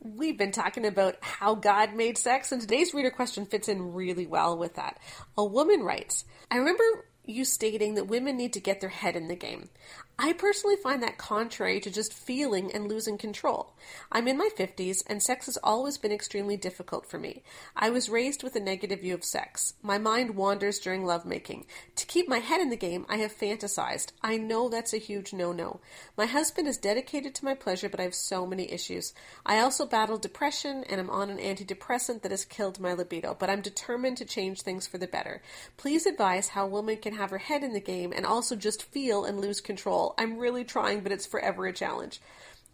We've 0.00 0.36
been 0.36 0.50
talking 0.50 0.84
about 0.84 1.18
how 1.20 1.54
God 1.54 1.94
made 1.94 2.18
sex, 2.18 2.50
and 2.50 2.60
today's 2.60 2.92
reader 2.92 3.12
question 3.12 3.46
fits 3.46 3.68
in 3.68 3.94
really 3.94 4.26
well 4.26 4.58
with 4.58 4.74
that. 4.74 4.98
A 5.38 5.44
woman 5.44 5.82
writes 5.82 6.24
I 6.50 6.56
remember 6.56 6.82
you 7.24 7.44
stating 7.44 7.94
that 7.94 8.08
women 8.08 8.36
need 8.36 8.52
to 8.54 8.60
get 8.60 8.80
their 8.80 8.90
head 8.90 9.14
in 9.14 9.28
the 9.28 9.36
game. 9.36 9.68
I 10.18 10.34
personally 10.34 10.76
find 10.76 11.02
that 11.02 11.18
contrary 11.18 11.80
to 11.80 11.90
just 11.90 12.12
feeling 12.12 12.70
and 12.72 12.86
losing 12.86 13.18
control. 13.18 13.74
I'm 14.12 14.28
in 14.28 14.36
my 14.36 14.50
50s, 14.56 15.02
and 15.06 15.22
sex 15.22 15.46
has 15.46 15.56
always 15.64 15.98
been 15.98 16.12
extremely 16.12 16.56
difficult 16.56 17.06
for 17.06 17.18
me. 17.18 17.42
I 17.74 17.90
was 17.90 18.10
raised 18.10 18.42
with 18.42 18.54
a 18.54 18.60
negative 18.60 19.00
view 19.00 19.14
of 19.14 19.24
sex. 19.24 19.74
My 19.82 19.98
mind 19.98 20.36
wanders 20.36 20.78
during 20.78 21.04
lovemaking. 21.04 21.66
To 21.96 22.06
keep 22.06 22.28
my 22.28 22.38
head 22.38 22.60
in 22.60 22.68
the 22.68 22.76
game, 22.76 23.06
I 23.08 23.16
have 23.16 23.36
fantasized. 23.36 24.12
I 24.22 24.36
know 24.36 24.68
that's 24.68 24.92
a 24.92 24.98
huge 24.98 25.32
no 25.32 25.50
no. 25.50 25.80
My 26.16 26.26
husband 26.26 26.68
is 26.68 26.76
dedicated 26.76 27.34
to 27.36 27.44
my 27.44 27.54
pleasure, 27.54 27.88
but 27.88 27.98
I 27.98 28.04
have 28.04 28.14
so 28.14 28.46
many 28.46 28.70
issues. 28.70 29.14
I 29.46 29.58
also 29.58 29.86
battle 29.86 30.18
depression, 30.18 30.84
and 30.88 31.00
I'm 31.00 31.10
on 31.10 31.30
an 31.30 31.38
antidepressant 31.38 32.22
that 32.22 32.30
has 32.30 32.44
killed 32.44 32.78
my 32.78 32.92
libido, 32.92 33.34
but 33.38 33.50
I'm 33.50 33.62
determined 33.62 34.18
to 34.18 34.24
change 34.24 34.62
things 34.62 34.86
for 34.86 34.98
the 34.98 35.08
better. 35.08 35.42
Please 35.78 36.06
advise 36.06 36.48
how 36.48 36.66
a 36.66 36.68
woman 36.68 36.98
can 36.98 37.14
have 37.14 37.30
her 37.30 37.38
head 37.38 37.64
in 37.64 37.72
the 37.72 37.80
game 37.80 38.12
and 38.14 38.26
also 38.26 38.54
just 38.54 38.84
feel 38.84 39.24
and 39.24 39.40
lose 39.40 39.60
control. 39.60 40.01
I'm 40.18 40.38
really 40.38 40.64
trying, 40.64 41.00
but 41.00 41.12
it's 41.12 41.26
forever 41.26 41.66
a 41.66 41.72
challenge. 41.72 42.20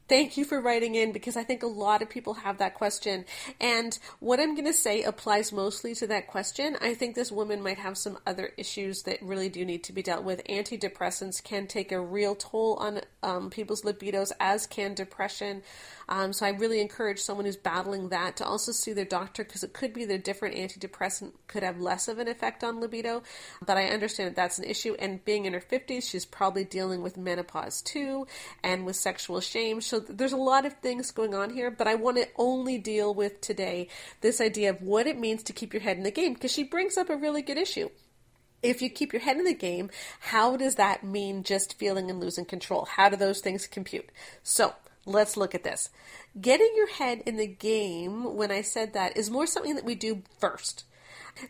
Thank 0.09 0.39
you 0.39 0.47
for 0.47 0.59
writing 0.59 0.95
in 0.95 1.13
because 1.13 1.37
I 1.37 1.45
think 1.45 1.63
a 1.63 1.67
lot 1.67 2.01
of 2.01 2.09
people 2.09 2.33
have 2.33 2.59
that 2.59 2.75
question. 2.75 3.27
And 3.61 3.99
what 4.21 4.41
I'm 4.41 4.55
going 4.55 4.67
to 4.67 4.73
say 4.73 5.03
applies 5.03 5.53
mostly 5.53 5.95
to 5.97 6.07
that 6.07 6.29
question. 6.29 6.79
I 6.81 6.95
think 6.95 7.15
this 7.15 7.31
woman 7.31 7.63
might 7.63 7.77
have 7.77 7.99
some 7.99 8.17
other 8.27 8.53
issues 8.57 9.03
that 9.03 9.21
really 9.21 9.51
do 9.51 9.67
need 9.67 9.85
to 9.85 9.93
be 9.93 10.03
dealt 10.03 10.25
with. 10.25 10.43
Antidepressants 10.49 11.45
can 11.45 11.67
take 11.67 11.93
a 11.93 12.01
real 12.01 12.35
toll 12.35 12.77
on 12.81 13.03
um, 13.23 13.51
people's 13.51 13.83
libidos, 13.83 14.33
as 14.41 14.67
can 14.67 14.95
depression. 14.95 15.63
Um, 16.09 16.33
so 16.33 16.47
I 16.47 16.51
really 16.51 16.81
encourage 16.81 17.19
someone 17.19 17.45
who's 17.45 17.57
battling 17.57 18.09
that 18.09 18.37
to 18.39 18.47
also 18.47 18.73
see 18.73 18.95
their 18.95 19.05
doctor 19.05 19.45
because 19.45 19.63
it 19.63 19.75
could 19.75 19.93
be 19.93 20.07
that 20.07 20.15
a 20.15 20.19
different 20.19 20.55
antidepressant 20.57 21.33
could 21.49 21.63
have 21.63 21.81
less 21.81 22.09
of 22.09 22.19
an 22.19 22.29
effect 22.29 22.65
on 22.65 22.81
libido. 22.81 23.23
But 23.65 23.77
I 23.77 23.89
understand 23.89 24.31
that 24.31 24.37
that's 24.37 24.59
an 24.59 24.65
issue. 24.65 24.97
And 24.99 25.23
being 25.25 25.45
in 25.45 25.53
her 25.53 25.61
50s, 25.61 26.05
she's 26.05 26.25
probably 26.25 26.65
dealing 26.65 27.03
with 27.03 27.19
menopause 27.19 27.83
too 27.83 28.27
and 28.65 28.87
with 28.87 28.97
sexual 28.97 29.41
shame. 29.41 29.83
So 29.83 29.98
there's 30.01 30.33
a 30.33 30.37
lot 30.37 30.67
of 30.67 30.75
things 30.75 31.11
going 31.11 31.35
on 31.35 31.51
here. 31.51 31.71
But 31.71 31.89
I 31.89 31.95
want 31.95 32.17
to 32.17 32.29
only 32.37 32.79
deal 32.79 33.15
with 33.15 33.41
today 33.41 33.89
this 34.21 34.41
idea 34.41 34.71
of 34.71 34.83
what 34.83 35.07
it 35.07 35.19
means 35.19 35.43
to 35.45 35.53
keep 35.53 35.73
your 35.73 35.83
head 35.83 35.97
in 35.97 36.03
the 36.03 36.11
game 36.11 36.35
because 36.35 36.53
she 36.53 36.65
brings 36.65 36.97
up 36.97 37.11
a 37.11 37.17
really 37.17 37.43
good 37.43 37.59
issue 37.59 37.89
if 38.63 38.83
you 38.83 38.91
keep 38.91 39.13
your 39.13 39.23
head 39.23 39.37
in 39.37 39.45
the 39.45 39.55
game, 39.55 39.91
how 40.21 40.57
does 40.57 40.75
that 40.77 41.05
mean 41.05 41.43
just 41.43 41.79
feeling 41.79 42.11
and 42.11 42.21
losing 42.21 42.45
control? 42.45 42.87
How 42.87 43.09
do 43.09 43.17
those 43.17 43.41
things 43.41 43.67
compute? 43.67 44.11
So 44.43 44.75
let's 45.07 45.37
look 45.37 45.55
at 45.55 45.65
this. 45.65 45.91
Getting 46.41 46.73
your 46.77 46.89
head 46.89 47.23
in 47.25 47.37
the 47.37 47.47
game, 47.47 48.37
when 48.37 48.51
I 48.51 48.63
said 48.63 48.95
that, 48.95 49.17
is 49.17 49.31
more 49.31 49.47
something 49.47 49.75
that 49.77 49.85
we 49.85 49.95
do 49.95 50.23
first. 50.39 50.85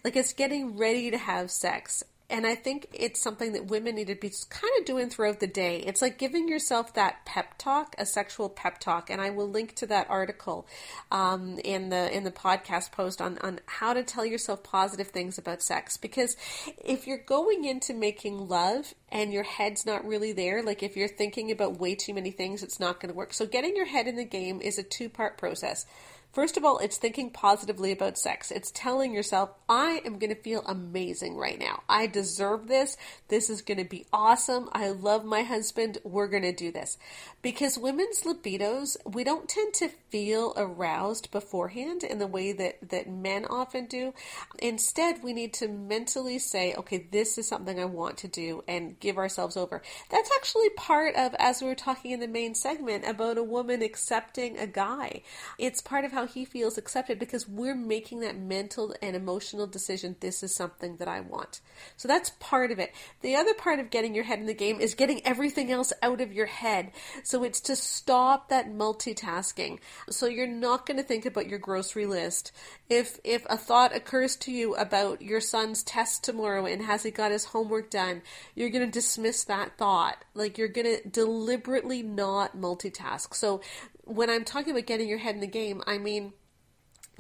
Like 0.04 0.16
it's 0.16 0.34
getting 0.34 0.76
ready 0.76 1.10
to 1.10 1.18
have 1.18 1.50
sex 1.50 2.02
and 2.30 2.46
I 2.46 2.54
think 2.54 2.88
it's 2.92 3.22
something 3.22 3.52
that 3.52 3.68
women 3.68 3.94
need 3.94 4.08
to 4.08 4.14
be 4.14 4.30
kind 4.50 4.72
of 4.78 4.84
doing 4.84 5.08
throughout 5.08 5.40
the 5.40 5.46
day. 5.46 5.78
It's 5.78 6.02
like 6.02 6.18
giving 6.18 6.46
yourself 6.46 6.92
that 6.92 7.24
pep 7.24 7.56
talk, 7.56 7.94
a 7.96 8.04
sexual 8.04 8.50
pep 8.50 8.80
talk, 8.80 9.08
and 9.08 9.18
I 9.18 9.30
will 9.30 9.48
link 9.48 9.74
to 9.76 9.86
that 9.86 10.10
article 10.10 10.66
um, 11.10 11.58
in 11.64 11.88
the 11.88 12.14
in 12.14 12.24
the 12.24 12.30
podcast 12.30 12.92
post 12.92 13.22
on 13.22 13.38
on 13.38 13.60
how 13.64 13.94
to 13.94 14.02
tell 14.02 14.26
yourself 14.26 14.62
positive 14.62 15.08
things 15.08 15.38
about 15.38 15.62
sex. 15.62 15.96
Because 15.96 16.36
if 16.84 17.06
you're 17.06 17.16
going 17.16 17.64
into 17.64 17.94
making 17.94 18.46
love 18.46 18.92
and 19.10 19.32
your 19.32 19.44
head's 19.44 19.86
not 19.86 20.04
really 20.04 20.32
there, 20.32 20.62
like 20.62 20.82
if 20.82 20.96
you're 20.98 21.08
thinking 21.08 21.50
about 21.50 21.78
way 21.78 21.94
too 21.94 22.12
many 22.12 22.30
things, 22.30 22.62
it's 22.62 22.78
not 22.78 23.00
going 23.00 23.10
to 23.10 23.16
work. 23.16 23.32
So 23.32 23.46
getting 23.46 23.74
your 23.74 23.86
head 23.86 24.06
in 24.06 24.16
the 24.16 24.24
game 24.24 24.60
is 24.60 24.78
a 24.78 24.82
two 24.82 25.08
part 25.08 25.38
process. 25.38 25.86
First 26.32 26.56
of 26.56 26.64
all, 26.64 26.78
it's 26.78 26.98
thinking 26.98 27.30
positively 27.30 27.90
about 27.90 28.18
sex. 28.18 28.50
It's 28.50 28.70
telling 28.70 29.12
yourself, 29.12 29.50
I 29.68 30.02
am 30.04 30.18
going 30.18 30.34
to 30.34 30.40
feel 30.40 30.62
amazing 30.66 31.36
right 31.36 31.58
now. 31.58 31.82
I 31.88 32.06
deserve 32.06 32.68
this. 32.68 32.96
This 33.28 33.48
is 33.50 33.62
going 33.62 33.78
to 33.78 33.84
be 33.84 34.06
awesome. 34.12 34.68
I 34.72 34.90
love 34.90 35.24
my 35.24 35.42
husband. 35.42 35.98
We're 36.04 36.28
going 36.28 36.42
to 36.42 36.52
do 36.52 36.70
this. 36.70 36.98
Because 37.40 37.78
women's 37.78 38.22
libidos, 38.22 38.96
we 39.04 39.24
don't 39.24 39.48
tend 39.48 39.72
to 39.74 39.88
feel 40.10 40.52
aroused 40.56 41.30
beforehand 41.30 42.04
in 42.04 42.18
the 42.18 42.26
way 42.26 42.52
that, 42.52 42.90
that 42.90 43.08
men 43.08 43.46
often 43.46 43.86
do. 43.86 44.12
Instead, 44.58 45.22
we 45.22 45.32
need 45.32 45.54
to 45.54 45.68
mentally 45.68 46.38
say, 46.38 46.74
okay, 46.74 47.06
this 47.10 47.38
is 47.38 47.48
something 47.48 47.80
I 47.80 47.86
want 47.86 48.18
to 48.18 48.28
do 48.28 48.62
and 48.68 49.00
give 49.00 49.18
ourselves 49.18 49.56
over. 49.56 49.82
That's 50.10 50.30
actually 50.36 50.68
part 50.70 51.16
of, 51.16 51.34
as 51.38 51.62
we 51.62 51.68
were 51.68 51.74
talking 51.74 52.10
in 52.10 52.20
the 52.20 52.28
main 52.28 52.54
segment, 52.54 53.06
about 53.06 53.38
a 53.38 53.42
woman 53.42 53.82
accepting 53.82 54.58
a 54.58 54.66
guy. 54.66 55.22
It's 55.58 55.80
part 55.80 56.04
of 56.04 56.12
how 56.18 56.26
he 56.26 56.44
feels 56.44 56.76
accepted 56.76 57.16
because 57.16 57.48
we're 57.48 57.76
making 57.76 58.18
that 58.18 58.36
mental 58.36 58.92
and 59.00 59.14
emotional 59.14 59.68
decision. 59.68 60.16
This 60.18 60.42
is 60.42 60.52
something 60.52 60.96
that 60.96 61.06
I 61.06 61.20
want. 61.20 61.60
So 61.96 62.08
that's 62.08 62.32
part 62.40 62.72
of 62.72 62.80
it. 62.80 62.92
The 63.20 63.36
other 63.36 63.54
part 63.54 63.78
of 63.78 63.90
getting 63.90 64.16
your 64.16 64.24
head 64.24 64.40
in 64.40 64.46
the 64.46 64.52
game 64.52 64.80
is 64.80 64.96
getting 64.96 65.24
everything 65.24 65.70
else 65.70 65.92
out 66.02 66.20
of 66.20 66.32
your 66.32 66.46
head. 66.46 66.90
So 67.22 67.44
it's 67.44 67.60
to 67.60 67.76
stop 67.76 68.48
that 68.48 68.68
multitasking. 68.68 69.78
So 70.10 70.26
you're 70.26 70.48
not 70.48 70.86
going 70.86 70.96
to 70.96 71.04
think 71.04 71.24
about 71.24 71.46
your 71.46 71.60
grocery 71.60 72.06
list. 72.06 72.50
If 72.90 73.20
if 73.22 73.46
a 73.48 73.56
thought 73.56 73.94
occurs 73.94 74.34
to 74.38 74.50
you 74.50 74.74
about 74.74 75.22
your 75.22 75.40
son's 75.40 75.84
test 75.84 76.24
tomorrow 76.24 76.66
and 76.66 76.82
has 76.82 77.04
he 77.04 77.12
got 77.12 77.30
his 77.30 77.44
homework 77.44 77.90
done, 77.90 78.22
you're 78.56 78.70
going 78.70 78.84
to 78.84 78.90
dismiss 78.90 79.44
that 79.44 79.78
thought. 79.78 80.24
Like 80.34 80.58
you're 80.58 80.66
going 80.66 80.96
to 80.96 81.08
deliberately 81.08 82.02
not 82.02 82.56
multitask. 82.56 83.36
So 83.36 83.60
when 84.08 84.30
I'm 84.30 84.44
talking 84.44 84.72
about 84.72 84.86
getting 84.86 85.08
your 85.08 85.18
head 85.18 85.34
in 85.34 85.40
the 85.40 85.46
game, 85.46 85.82
I 85.86 85.98
mean 85.98 86.32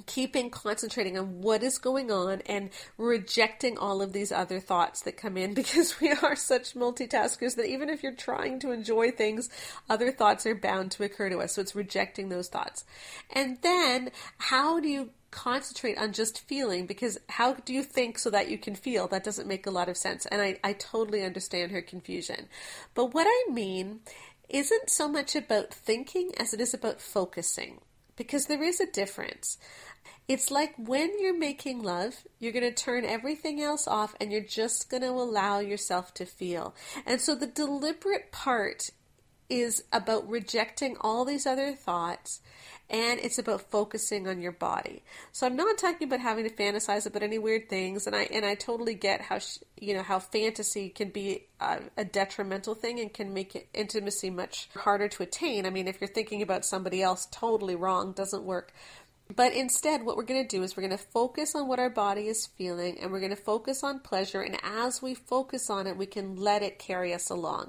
keeping 0.06 0.50
concentrating 0.50 1.18
on 1.18 1.40
what 1.40 1.62
is 1.62 1.78
going 1.78 2.10
on 2.10 2.40
and 2.46 2.70
rejecting 2.96 3.76
all 3.76 4.00
of 4.00 4.12
these 4.12 4.30
other 4.30 4.60
thoughts 4.60 5.02
that 5.02 5.16
come 5.16 5.36
in 5.36 5.54
because 5.54 6.00
we 6.00 6.10
are 6.10 6.36
such 6.36 6.74
multitaskers 6.74 7.56
that 7.56 7.66
even 7.66 7.88
if 7.88 8.02
you're 8.02 8.12
trying 8.12 8.60
to 8.60 8.70
enjoy 8.70 9.10
things, 9.10 9.48
other 9.88 10.12
thoughts 10.12 10.46
are 10.46 10.54
bound 10.54 10.90
to 10.92 11.04
occur 11.04 11.28
to 11.28 11.38
us. 11.38 11.54
So 11.54 11.62
it's 11.62 11.74
rejecting 11.74 12.28
those 12.28 12.48
thoughts. 12.48 12.84
And 13.30 13.58
then 13.62 14.10
how 14.38 14.80
do 14.80 14.88
you 14.88 15.10
concentrate 15.30 15.98
on 15.98 16.12
just 16.12 16.40
feeling 16.40 16.86
because 16.86 17.18
how 17.28 17.52
do 17.52 17.74
you 17.74 17.82
think 17.82 18.18
so 18.18 18.30
that 18.30 18.48
you 18.48 18.56
can 18.56 18.74
feel 18.74 19.06
that 19.06 19.22
doesn't 19.22 19.46
make 19.46 19.66
a 19.66 19.70
lot 19.70 19.88
of 19.88 19.96
sense 19.96 20.24
and 20.24 20.40
I, 20.40 20.58
I 20.64 20.72
totally 20.72 21.22
understand 21.22 21.70
her 21.70 21.82
confusion 21.82 22.48
but 22.94 23.12
what 23.12 23.26
i 23.28 23.52
mean 23.52 24.00
isn't 24.48 24.90
so 24.90 25.08
much 25.08 25.36
about 25.36 25.72
thinking 25.72 26.32
as 26.38 26.54
it 26.54 26.60
is 26.60 26.74
about 26.74 27.00
focusing, 27.00 27.80
because 28.16 28.46
there 28.46 28.62
is 28.62 28.80
a 28.80 28.90
difference. 28.90 29.58
It's 30.26 30.50
like 30.50 30.74
when 30.76 31.10
you're 31.20 31.36
making 31.36 31.82
love, 31.82 32.14
you're 32.38 32.52
going 32.52 32.64
to 32.64 32.72
turn 32.72 33.04
everything 33.04 33.62
else 33.62 33.88
off 33.88 34.14
and 34.20 34.30
you're 34.30 34.40
just 34.42 34.90
going 34.90 35.02
to 35.02 35.08
allow 35.08 35.58
yourself 35.58 36.12
to 36.14 36.26
feel. 36.26 36.74
And 37.06 37.20
so 37.20 37.34
the 37.34 37.46
deliberate 37.46 38.30
part 38.30 38.90
is 39.48 39.84
about 39.92 40.28
rejecting 40.28 40.96
all 41.00 41.24
these 41.24 41.46
other 41.46 41.72
thoughts 41.72 42.40
and 42.90 43.20
it's 43.20 43.38
about 43.38 43.70
focusing 43.70 44.26
on 44.26 44.40
your 44.40 44.52
body. 44.52 45.02
So 45.32 45.46
I'm 45.46 45.56
not 45.56 45.76
talking 45.76 46.08
about 46.08 46.20
having 46.20 46.48
to 46.48 46.54
fantasize 46.54 47.06
about 47.06 47.22
any 47.22 47.38
weird 47.38 47.68
things, 47.68 48.06
and 48.06 48.16
I 48.16 48.22
and 48.32 48.46
I 48.46 48.54
totally 48.54 48.94
get 48.94 49.20
how 49.20 49.40
sh- 49.40 49.58
you 49.78 49.94
know 49.94 50.02
how 50.02 50.18
fantasy 50.18 50.88
can 50.88 51.10
be 51.10 51.44
a, 51.60 51.80
a 51.96 52.04
detrimental 52.04 52.74
thing 52.74 52.98
and 52.98 53.12
can 53.12 53.34
make 53.34 53.68
intimacy 53.74 54.30
much 54.30 54.70
harder 54.74 55.08
to 55.08 55.22
attain. 55.22 55.66
I 55.66 55.70
mean, 55.70 55.86
if 55.86 56.00
you're 56.00 56.08
thinking 56.08 56.40
about 56.40 56.64
somebody 56.64 57.02
else 57.02 57.28
totally 57.30 57.74
wrong, 57.74 58.12
doesn't 58.12 58.42
work. 58.42 58.72
But 59.34 59.52
instead, 59.52 60.06
what 60.06 60.16
we're 60.16 60.22
going 60.22 60.42
to 60.42 60.56
do 60.56 60.62
is 60.62 60.74
we're 60.74 60.88
going 60.88 60.96
to 60.96 61.04
focus 61.04 61.54
on 61.54 61.68
what 61.68 61.78
our 61.78 61.90
body 61.90 62.28
is 62.28 62.46
feeling 62.46 62.98
and 62.98 63.12
we're 63.12 63.20
going 63.20 63.28
to 63.28 63.36
focus 63.36 63.84
on 63.84 64.00
pleasure. 64.00 64.40
And 64.40 64.56
as 64.62 65.02
we 65.02 65.14
focus 65.14 65.68
on 65.68 65.86
it, 65.86 65.98
we 65.98 66.06
can 66.06 66.36
let 66.36 66.62
it 66.62 66.78
carry 66.78 67.12
us 67.12 67.28
along. 67.28 67.68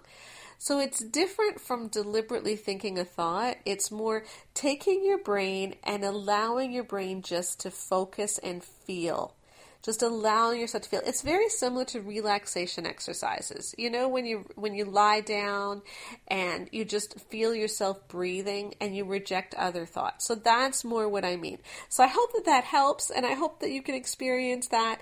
So 0.62 0.80
it's 0.80 1.00
different 1.00 1.62
from 1.62 1.88
deliberately 1.88 2.58
thinking 2.58 3.00
a 3.00 3.06
thought. 3.06 3.56
It's 3.66 3.92
more 3.92 4.26
taking 4.54 5.06
your 5.06 5.18
brain 5.18 5.76
and 5.86 6.04
allowing 6.04 6.74
your 6.74 6.84
brain 6.84 7.22
just 7.22 7.62
to 7.62 7.72
focus 7.72 8.38
and 8.38 8.62
feel. 8.62 9.34
Just 9.82 10.04
allowing 10.04 10.60
yourself 10.60 10.84
to 10.84 10.90
feel. 10.90 11.02
It's 11.06 11.22
very 11.22 11.48
similar 11.48 11.86
to 11.86 12.02
relaxation 12.02 12.86
exercises. 12.86 13.74
You 13.78 13.90
know 13.90 14.10
when 14.10 14.26
you 14.26 14.46
when 14.56 14.76
you 14.76 14.84
lie 14.84 15.22
down 15.22 15.82
and 16.28 16.68
you 16.74 16.84
just 16.84 17.18
feel 17.22 17.56
yourself 17.56 18.06
breathing 18.10 18.74
and 18.82 18.94
you 18.94 19.06
reject 19.06 19.56
other 19.56 19.86
thoughts. 19.86 20.26
So 20.26 20.36
that's 20.36 20.84
more 20.84 21.08
what 21.08 21.24
I 21.24 21.38
mean. 21.38 21.60
So 21.88 22.04
I 22.04 22.08
hope 22.08 22.34
that 22.34 22.44
that 22.46 22.66
helps 22.66 23.10
and 23.10 23.26
I 23.26 23.36
hope 23.36 23.62
that 23.62 23.72
you 23.72 23.82
can 23.82 23.96
experience 23.96 24.68
that 24.68 25.00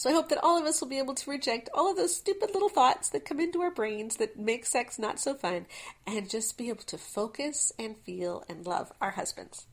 so 0.00 0.08
I 0.08 0.14
hope 0.14 0.30
that 0.30 0.42
all 0.42 0.56
of 0.56 0.64
us 0.64 0.80
will 0.80 0.88
be 0.88 0.96
able 0.96 1.14
to 1.14 1.30
reject 1.30 1.68
all 1.74 1.90
of 1.90 1.98
those 1.98 2.16
stupid 2.16 2.54
little 2.54 2.70
thoughts 2.70 3.10
that 3.10 3.26
come 3.26 3.38
into 3.38 3.60
our 3.60 3.70
brains 3.70 4.16
that 4.16 4.38
make 4.38 4.64
sex 4.64 4.98
not 4.98 5.20
so 5.20 5.34
fun 5.34 5.66
and 6.06 6.30
just 6.30 6.56
be 6.56 6.70
able 6.70 6.84
to 6.84 6.96
focus 6.96 7.70
and 7.78 7.98
feel 7.98 8.42
and 8.48 8.64
love 8.64 8.90
our 9.02 9.10
husbands. 9.10 9.66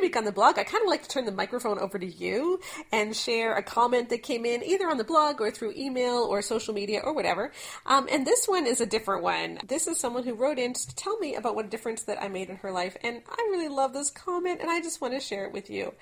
Week 0.00 0.16
on 0.16 0.24
the 0.24 0.32
blog, 0.32 0.58
I 0.58 0.64
kind 0.64 0.82
of 0.82 0.88
like 0.88 1.02
to 1.02 1.08
turn 1.08 1.24
the 1.24 1.32
microphone 1.32 1.78
over 1.78 1.98
to 1.98 2.06
you 2.06 2.60
and 2.92 3.16
share 3.16 3.54
a 3.54 3.62
comment 3.62 4.10
that 4.10 4.22
came 4.22 4.44
in 4.44 4.62
either 4.62 4.88
on 4.88 4.98
the 4.98 5.04
blog 5.04 5.40
or 5.40 5.50
through 5.50 5.72
email 5.76 6.18
or 6.28 6.42
social 6.42 6.74
media 6.74 7.00
or 7.02 7.14
whatever. 7.14 7.52
Um, 7.86 8.08
and 8.10 8.26
this 8.26 8.46
one 8.46 8.66
is 8.66 8.80
a 8.80 8.86
different 8.86 9.22
one. 9.22 9.58
This 9.66 9.86
is 9.86 9.98
someone 9.98 10.24
who 10.24 10.34
wrote 10.34 10.58
in 10.58 10.74
to 10.74 10.94
tell 10.96 11.18
me 11.18 11.34
about 11.34 11.54
what 11.54 11.66
a 11.66 11.68
difference 11.68 12.02
that 12.02 12.22
I 12.22 12.28
made 12.28 12.50
in 12.50 12.56
her 12.56 12.70
life. 12.70 12.96
And 13.02 13.22
I 13.28 13.48
really 13.50 13.68
love 13.68 13.92
this 13.92 14.10
comment 14.10 14.60
and 14.60 14.70
I 14.70 14.80
just 14.80 15.00
want 15.00 15.14
to 15.14 15.20
share 15.20 15.46
it 15.46 15.52
with 15.52 15.70
you. 15.70 15.94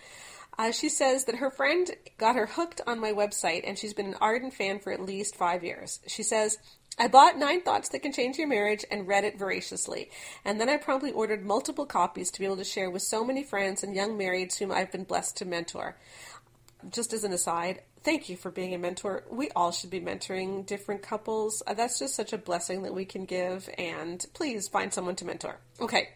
Uh, 0.59 0.73
she 0.73 0.89
says 0.89 1.25
that 1.25 1.37
her 1.37 1.51
friend 1.51 1.91
got 2.19 2.37
her 2.37 2.47
hooked 2.47 2.81
on 2.87 3.01
my 3.01 3.13
website 3.13 3.63
and 3.65 3.79
she's 3.79 3.95
been 3.95 4.09
an 4.09 4.17
ardent 4.21 4.53
fan 4.53 4.79
for 4.79 4.93
at 4.93 5.01
least 5.01 5.37
five 5.37 5.65
years. 5.65 6.01
She 6.07 6.23
says, 6.23 6.59
I 6.99 7.09
bought 7.09 7.39
Nine 7.39 7.63
Thoughts 7.63 7.89
That 7.89 8.03
Can 8.03 8.13
Change 8.13 8.37
Your 8.37 8.49
Marriage 8.49 8.85
and 8.91 9.09
read 9.09 9.25
it 9.25 9.39
voraciously. 9.39 10.11
And 10.45 10.61
then 10.61 10.69
I 10.69 10.77
promptly 10.77 11.13
ordered 11.13 11.47
multiple 11.47 11.87
copies 11.87 12.31
to 12.31 12.41
be 12.41 12.45
able 12.45 12.59
to 12.59 12.65
share 12.65 12.91
with 12.91 13.03
so 13.03 13.25
many 13.25 13.43
friends 13.43 13.83
and 13.83 13.95
young 13.95 14.19
marrieds 14.19 14.59
whom 14.59 14.71
I've 14.71 14.93
been 14.93 15.05
blessed 15.05 15.39
to 15.39 15.45
mentor. 15.47 15.97
Just 16.91 17.13
as 17.13 17.25
an 17.25 17.33
aside, 17.33 17.83
thank 18.03 18.29
you 18.29 18.37
for 18.37 18.51
being 18.51 18.75
a 18.75 18.79
mentor. 18.79 19.25
We 19.31 19.51
all 19.51 19.73
should 19.73 19.91
be 19.91 20.01
mentoring 20.01 20.67
different 20.67 21.03
couples. 21.03 21.63
That's 21.67 21.99
just 21.99 22.15
such 22.15 22.33
a 22.33 22.39
blessing 22.39 22.83
that 22.83 22.95
we 22.95 23.05
can 23.07 23.25
give. 23.25 23.69
And 23.79 24.25
please 24.35 24.69
find 24.69 24.93
someone 24.93 25.17
to 25.17 25.25
mentor. 25.25 25.59
Okay. 25.81 26.11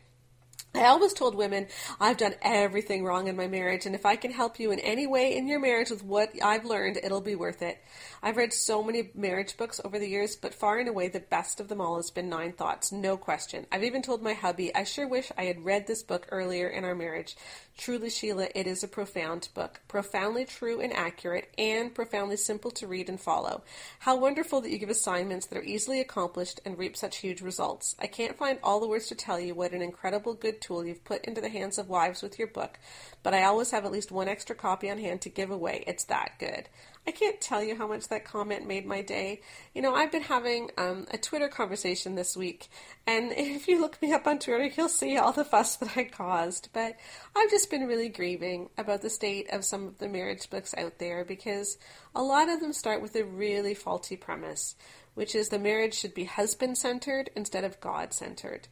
I 0.76 0.87
always 0.87 1.12
told 1.12 1.37
women 1.37 1.68
I've 2.00 2.16
done 2.16 2.34
everything 2.42 3.04
wrong 3.04 3.28
in 3.28 3.37
my 3.37 3.46
marriage, 3.46 3.87
and 3.87 3.94
if 3.94 4.04
I 4.04 4.16
can 4.16 4.32
help 4.32 4.58
you 4.58 4.72
in 4.72 4.80
any 4.80 5.06
way 5.06 5.37
in 5.37 5.46
your 5.46 5.60
marriage 5.60 5.90
with 5.90 6.02
what 6.02 6.30
I've 6.42 6.64
learned, 6.64 6.98
it'll 7.00 7.20
be 7.20 7.37
worth 7.37 7.62
it. 7.62 7.78
I've 8.20 8.37
read 8.37 8.52
so 8.52 8.82
many 8.82 9.10
marriage 9.14 9.56
books 9.56 9.80
over 9.84 10.00
the 10.00 10.08
years, 10.08 10.34
but 10.34 10.52
far 10.52 10.78
and 10.78 10.88
away 10.88 11.06
the 11.06 11.20
best 11.20 11.60
of 11.60 11.68
them 11.68 11.80
all 11.80 11.96
has 11.96 12.10
been 12.10 12.28
Nine 12.28 12.52
Thoughts, 12.52 12.90
no 12.90 13.16
question. 13.16 13.66
I've 13.70 13.84
even 13.84 14.02
told 14.02 14.20
my 14.20 14.32
hubby, 14.32 14.74
I 14.74 14.82
sure 14.82 15.06
wish 15.06 15.30
I 15.38 15.44
had 15.44 15.64
read 15.64 15.87
this 15.87 16.02
book 16.02 16.26
earlier 16.32 16.66
in 16.66 16.84
our 16.84 16.96
marriage. 16.96 17.37
Truly, 17.76 18.10
Sheila, 18.10 18.48
it 18.54 18.66
is 18.66 18.82
a 18.82 18.88
profound 18.88 19.48
book, 19.54 19.80
profoundly 19.87 20.44
true 20.44 20.80
and 20.80 20.92
accurate, 20.92 21.52
and 21.56 21.94
profoundly 21.94 22.37
simple 22.37 22.70
to 22.72 22.87
read 22.87 23.08
and 23.08 23.20
follow. 23.20 23.62
How 24.00 24.16
wonderful 24.16 24.60
that 24.60 24.70
you 24.70 24.78
give 24.78 24.90
assignments 24.90 25.46
that 25.46 25.58
are 25.58 25.62
easily 25.62 26.00
accomplished 26.00 26.60
and 26.64 26.78
reap 26.78 26.96
such 26.96 27.18
huge 27.18 27.42
results. 27.42 27.94
I 27.98 28.06
can't 28.06 28.37
find 28.37 28.58
all 28.62 28.80
the 28.80 28.88
words 28.88 29.08
to 29.08 29.14
tell 29.14 29.38
you 29.38 29.54
what 29.54 29.72
an 29.72 29.82
incredible 29.82 30.34
good 30.34 30.60
tool 30.64 30.85
you've 30.85 31.05
put 31.05 31.24
into 31.24 31.40
the 31.40 31.48
hands 31.48 31.79
of 31.79 31.88
wives 31.88 32.22
with 32.22 32.38
your 32.38 32.48
book, 32.48 32.79
but 33.22 33.35
I 33.35 33.44
always 33.44 33.70
have 33.70 33.85
at 33.85 33.92
least 33.92 34.11
one 34.11 34.29
extra 34.29 34.57
copy 34.57 34.90
on 34.90 34.98
hand 34.98 35.20
to 35.22 35.29
give 35.29 35.50
away. 35.50 35.85
It's 35.87 36.05
that 36.05 36.33
good. 36.38 36.68
I 37.07 37.11
can't 37.11 37.38
tell 37.38 37.62
you 37.62 37.77
how 37.77 37.87
much 37.87 38.09
that 38.09 38.24
comment 38.24 38.66
made 38.66 38.87
my 38.87 39.03
day. 39.03 39.42
You 39.74 39.83
know, 39.83 39.94
I've 39.94 40.11
been 40.11 40.22
having 40.22 40.70
um, 40.79 41.07
a 41.11 41.18
Twitter 41.18 41.48
conversation 41.48 42.14
this 42.14 42.35
week, 42.35 42.68
and 43.07 43.31
if 43.37 43.68
you 43.68 43.81
look 43.81 44.00
me 44.00 44.12
up 44.12 44.27
on 44.27 44.38
Twitter, 44.38 44.64
you'll 44.64 44.88
see 44.88 45.18
all 45.18 45.33
the 45.33 45.44
fuss 45.44 45.77
that 45.77 45.96
I 45.96 46.05
caused. 46.05 46.70
But 46.72 46.96
I've 47.37 47.50
just 47.50 47.70
been 47.70 47.87
really 47.87 48.09
grieving 48.09 48.70
about 48.79 49.03
the 49.03 49.11
state 49.11 49.50
of 49.50 49.64
some 49.64 49.87
of 49.87 49.98
the 49.98 50.09
marriage 50.09 50.48
books 50.48 50.74
out 50.79 50.98
there 50.98 51.24
because 51.24 51.77
a 52.14 52.22
lot 52.22 52.48
of 52.48 52.61
them 52.61 52.72
start 52.72 53.03
with 53.03 53.14
a 53.16 53.24
really 53.24 53.74
faulty 53.74 54.16
premise, 54.16 54.74
which 55.14 55.35
is 55.35 55.50
the 55.50 55.59
marriage 55.59 55.94
should 55.94 56.14
be 56.14 56.24
husband 56.24 56.79
centered 56.79 57.29
instead 57.37 57.64
of 57.64 57.81
God 57.81 58.14
centered 58.14 58.68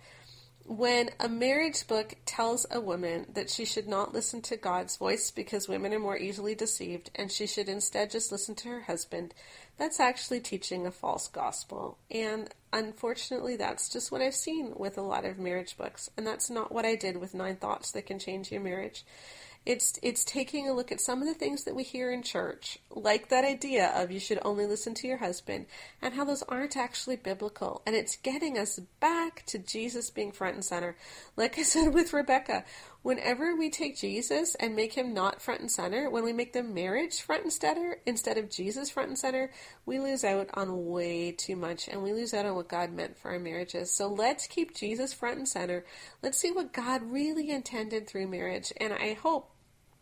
when 0.66 1.10
a 1.18 1.28
marriage 1.28 1.86
book 1.86 2.14
tells 2.24 2.66
a 2.70 2.80
woman 2.80 3.26
that 3.34 3.50
she 3.50 3.64
should 3.64 3.88
not 3.88 4.12
listen 4.12 4.40
to 4.42 4.56
God's 4.56 4.96
voice 4.96 5.30
because 5.30 5.68
women 5.68 5.92
are 5.92 5.98
more 5.98 6.16
easily 6.16 6.54
deceived 6.54 7.10
and 7.14 7.30
she 7.30 7.46
should 7.46 7.68
instead 7.68 8.10
just 8.10 8.30
listen 8.30 8.54
to 8.56 8.68
her 8.68 8.80
husband, 8.82 9.34
that's 9.78 10.00
actually 10.00 10.40
teaching 10.40 10.86
a 10.86 10.90
false 10.90 11.28
gospel. 11.28 11.98
And 12.10 12.48
unfortunately, 12.72 13.56
that's 13.56 13.88
just 13.88 14.12
what 14.12 14.22
I've 14.22 14.34
seen 14.34 14.72
with 14.76 14.98
a 14.98 15.02
lot 15.02 15.24
of 15.24 15.38
marriage 15.38 15.76
books. 15.76 16.10
And 16.16 16.26
that's 16.26 16.50
not 16.50 16.72
what 16.72 16.84
I 16.84 16.94
did 16.94 17.16
with 17.16 17.34
Nine 17.34 17.56
Thoughts 17.56 17.90
That 17.92 18.06
Can 18.06 18.18
Change 18.18 18.52
Your 18.52 18.60
Marriage. 18.60 19.04
It's 19.64 19.96
it's 20.02 20.24
taking 20.24 20.68
a 20.68 20.72
look 20.72 20.90
at 20.90 21.00
some 21.00 21.22
of 21.22 21.28
the 21.28 21.34
things 21.34 21.64
that 21.64 21.76
we 21.76 21.84
hear 21.84 22.10
in 22.10 22.22
church, 22.22 22.78
like 22.90 23.28
that 23.28 23.44
idea 23.44 23.92
of 23.94 24.10
you 24.10 24.18
should 24.18 24.40
only 24.44 24.66
listen 24.66 24.92
to 24.94 25.06
your 25.06 25.18
husband, 25.18 25.66
and 26.00 26.14
how 26.14 26.24
those 26.24 26.42
aren't 26.42 26.76
actually 26.76 27.14
biblical. 27.14 27.80
And 27.86 27.94
it's 27.94 28.16
getting 28.16 28.58
us 28.58 28.80
back 28.98 29.44
to 29.46 29.58
Jesus 29.58 30.10
being 30.10 30.32
front 30.32 30.56
and 30.56 30.64
center. 30.64 30.96
Like 31.36 31.58
I 31.58 31.62
said 31.64 31.94
with 31.94 32.12
Rebecca, 32.12 32.64
whenever 33.02 33.54
we 33.54 33.70
take 33.70 33.96
Jesus 33.96 34.54
and 34.56 34.74
make 34.74 34.94
him 34.94 35.14
not 35.14 35.40
front 35.40 35.60
and 35.60 35.70
center, 35.70 36.10
when 36.10 36.24
we 36.24 36.32
make 36.32 36.52
the 36.52 36.62
marriage 36.62 37.20
front 37.20 37.44
and 37.44 37.52
center 37.52 37.98
instead 38.06 38.38
of 38.38 38.50
Jesus 38.50 38.90
front 38.90 39.10
and 39.10 39.18
center, 39.18 39.50
we 39.86 39.98
lose 39.98 40.24
out 40.24 40.48
on 40.54 40.86
way 40.86 41.32
too 41.32 41.56
much 41.56 41.88
and 41.88 42.02
we 42.02 42.12
lose 42.12 42.34
out 42.34 42.46
on 42.46 42.54
what 42.54 42.68
God 42.68 42.92
meant 42.92 43.18
for 43.18 43.30
our 43.30 43.38
marriages. 43.38 43.92
So 43.92 44.08
let's 44.08 44.46
keep 44.46 44.74
Jesus 44.74 45.12
front 45.12 45.38
and 45.38 45.48
center. 45.48 45.84
Let's 46.22 46.38
see 46.38 46.50
what 46.50 46.72
God 46.72 47.02
really 47.02 47.50
intended 47.50 48.08
through 48.08 48.28
marriage. 48.28 48.72
And 48.78 48.92
I 48.92 49.14
hope 49.14 49.51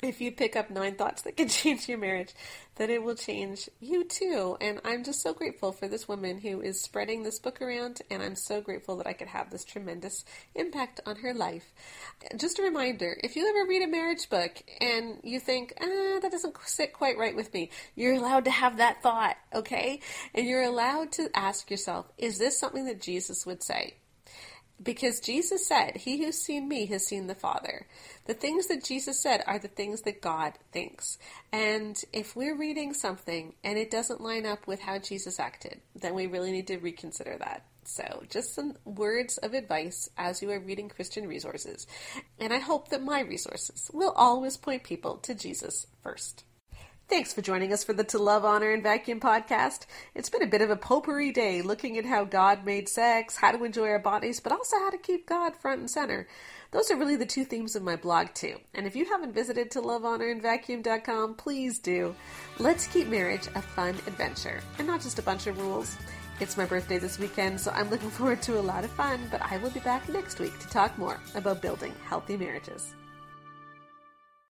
if 0.03 0.21
you 0.21 0.33
pick 0.33 0.57
up 0.57 0.71
nine 0.71 0.95
thoughts 0.95 1.23
that 1.23 1.37
can 1.37 1.49
change 1.61 1.89
your 1.89 1.99
marriage, 1.99 2.35
that 2.77 2.91
it 2.91 3.03
will 3.03 3.15
change 3.15 3.69
you 3.81 4.05
too. 4.05 4.57
And 4.61 4.81
I'm 4.85 5.05
just 5.05 5.23
so 5.23 5.35
grateful 5.35 5.73
for 5.73 5.89
this 5.89 6.09
woman 6.09 6.39
who 6.39 6.61
is 6.61 6.81
spreading 6.81 7.23
this 7.23 7.39
book 7.39 7.61
around, 7.61 8.01
and 8.11 8.23
I'm 8.23 8.37
so 8.37 8.61
grateful 8.61 8.97
that 8.97 9.07
I 9.07 9.13
could 9.13 9.29
have 9.29 9.51
this 9.51 9.65
tremendous 9.65 10.25
impact 10.55 11.01
on 11.05 11.17
her 11.17 11.35
life. 11.35 11.73
Just 12.37 12.59
a 12.59 12.63
reminder 12.63 13.17
if 13.23 13.37
you 13.37 13.49
ever 13.49 13.69
read 13.69 13.83
a 13.83 13.87
marriage 13.87 14.29
book 14.31 14.63
and 14.81 15.19
you 15.23 15.41
think, 15.41 15.75
ah, 15.81 16.19
that 16.21 16.31
doesn't 16.31 16.57
sit 16.65 16.93
quite 16.93 17.19
right 17.19 17.37
with 17.37 17.53
me, 17.53 17.71
you're 17.95 18.15
allowed 18.15 18.45
to 18.47 18.51
have 18.51 18.79
that 18.79 19.03
thought, 19.03 19.37
okay? 19.55 20.01
And 20.35 20.47
you're 20.47 20.63
allowed 20.63 21.13
to 21.13 21.29
ask 21.35 21.71
yourself, 21.71 22.07
is 22.17 22.39
this 22.39 22.59
something 22.59 22.87
that 22.87 23.01
Jesus 23.01 23.45
would 23.45 23.63
say? 23.63 23.95
Because 24.83 25.21
Jesus 25.21 25.67
said, 25.67 25.97
He 25.97 26.25
who's 26.25 26.39
seen 26.39 26.69
me 26.69 26.87
has 26.87 27.07
seen 27.07 27.27
the 27.27 27.35
Father. 27.35 27.87
The 28.27 28.35
things 28.35 28.67
that 28.69 28.85
Jesus 28.85 29.21
said 29.21 29.43
are 29.47 29.59
the 29.59 29.69
things 29.69 30.03
that 30.03 30.23
God 30.23 30.55
thinks. 30.73 31.19
And 31.53 32.01
if 32.13 32.35
we're 32.35 32.57
reading 32.57 32.95
something 32.95 33.55
and 33.63 33.79
it 33.79 33.91
doesn't 33.91 34.21
line 34.21 34.47
up 34.47 34.67
with 34.67 34.81
how 34.81 34.99
Jesus 34.99 35.39
acted, 35.39 35.81
then 35.95 36.15
we 36.15 36.27
really 36.27 36.53
need 36.53 36.67
to 36.69 36.79
reconsider 36.79 37.37
that. 37.39 37.65
So, 37.85 38.23
just 38.31 38.55
some 38.55 38.77
words 38.85 39.39
of 39.39 39.53
advice 39.53 40.09
as 40.17 40.43
you 40.43 40.51
are 40.51 40.61
reading 40.61 40.89
Christian 40.89 41.27
resources. 41.27 41.87
And 42.39 42.53
I 42.53 42.59
hope 42.59 42.89
that 42.89 43.03
my 43.03 43.21
resources 43.21 43.91
will 43.93 44.13
always 44.13 44.57
point 44.57 44.85
people 44.85 45.17
to 45.19 45.35
Jesus 45.35 45.87
first. 46.03 46.45
Thanks 47.11 47.33
for 47.33 47.43
joining 47.43 47.73
us 47.73 47.83
for 47.83 47.93
the 47.93 48.05
To 48.05 48.21
Love, 48.21 48.45
Honor, 48.45 48.71
and 48.71 48.85
Vacuum 48.85 49.19
podcast. 49.19 49.87
It's 50.15 50.31
been 50.31 50.45
a 50.45 50.47
bit 50.47 50.63
of 50.63 50.71
a 50.71 50.77
potpourri 50.77 51.33
day 51.33 51.61
looking 51.61 51.99
at 51.99 52.05
how 52.05 52.23
God 52.23 52.65
made 52.65 52.89
sex, 52.89 53.35
how 53.35 53.51
to 53.51 53.65
enjoy 53.65 53.89
our 53.89 53.99
bodies, 53.99 54.39
but 54.39 54.53
also 54.53 54.79
how 54.79 54.91
to 54.91 54.97
keep 54.97 55.27
God 55.27 55.57
front 55.57 55.81
and 55.81 55.91
center. 55.91 56.29
Those 56.71 56.89
are 56.89 56.97
really 56.97 57.17
the 57.17 57.27
two 57.27 57.45
themes 57.45 57.75
of 57.75 57.83
my 57.83 57.97
blog, 57.97 58.29
too. 58.35 58.59
And 58.75 58.87
if 58.87 58.95
you 58.95 59.07
haven't 59.07 59.35
visited 59.35 59.73
to 59.73 59.81
love, 59.81 60.05
honor, 60.05 60.29
and 60.29 60.41
vacuum.com, 60.41 61.35
please 61.35 61.81
do. 61.81 62.15
Let's 62.61 62.87
keep 62.87 63.09
marriage 63.09 63.49
a 63.57 63.61
fun 63.61 63.97
adventure 64.07 64.61
and 64.79 64.87
not 64.87 65.01
just 65.01 65.19
a 65.19 65.23
bunch 65.23 65.49
of 65.49 65.59
rules. 65.59 65.97
It's 66.39 66.57
my 66.57 66.65
birthday 66.65 66.99
this 66.99 67.19
weekend, 67.19 67.61
so 67.61 67.73
I'm 67.73 67.91
looking 67.91 68.11
forward 68.11 68.41
to 68.43 68.61
a 68.61 68.63
lot 68.63 68.85
of 68.85 68.91
fun, 68.93 69.19
but 69.33 69.43
I 69.43 69.57
will 69.57 69.71
be 69.71 69.81
back 69.81 70.09
next 70.09 70.39
week 70.39 70.57
to 70.61 70.69
talk 70.69 70.97
more 70.97 71.19
about 71.35 71.61
building 71.61 71.93
healthy 72.07 72.37
marriages. 72.37 72.95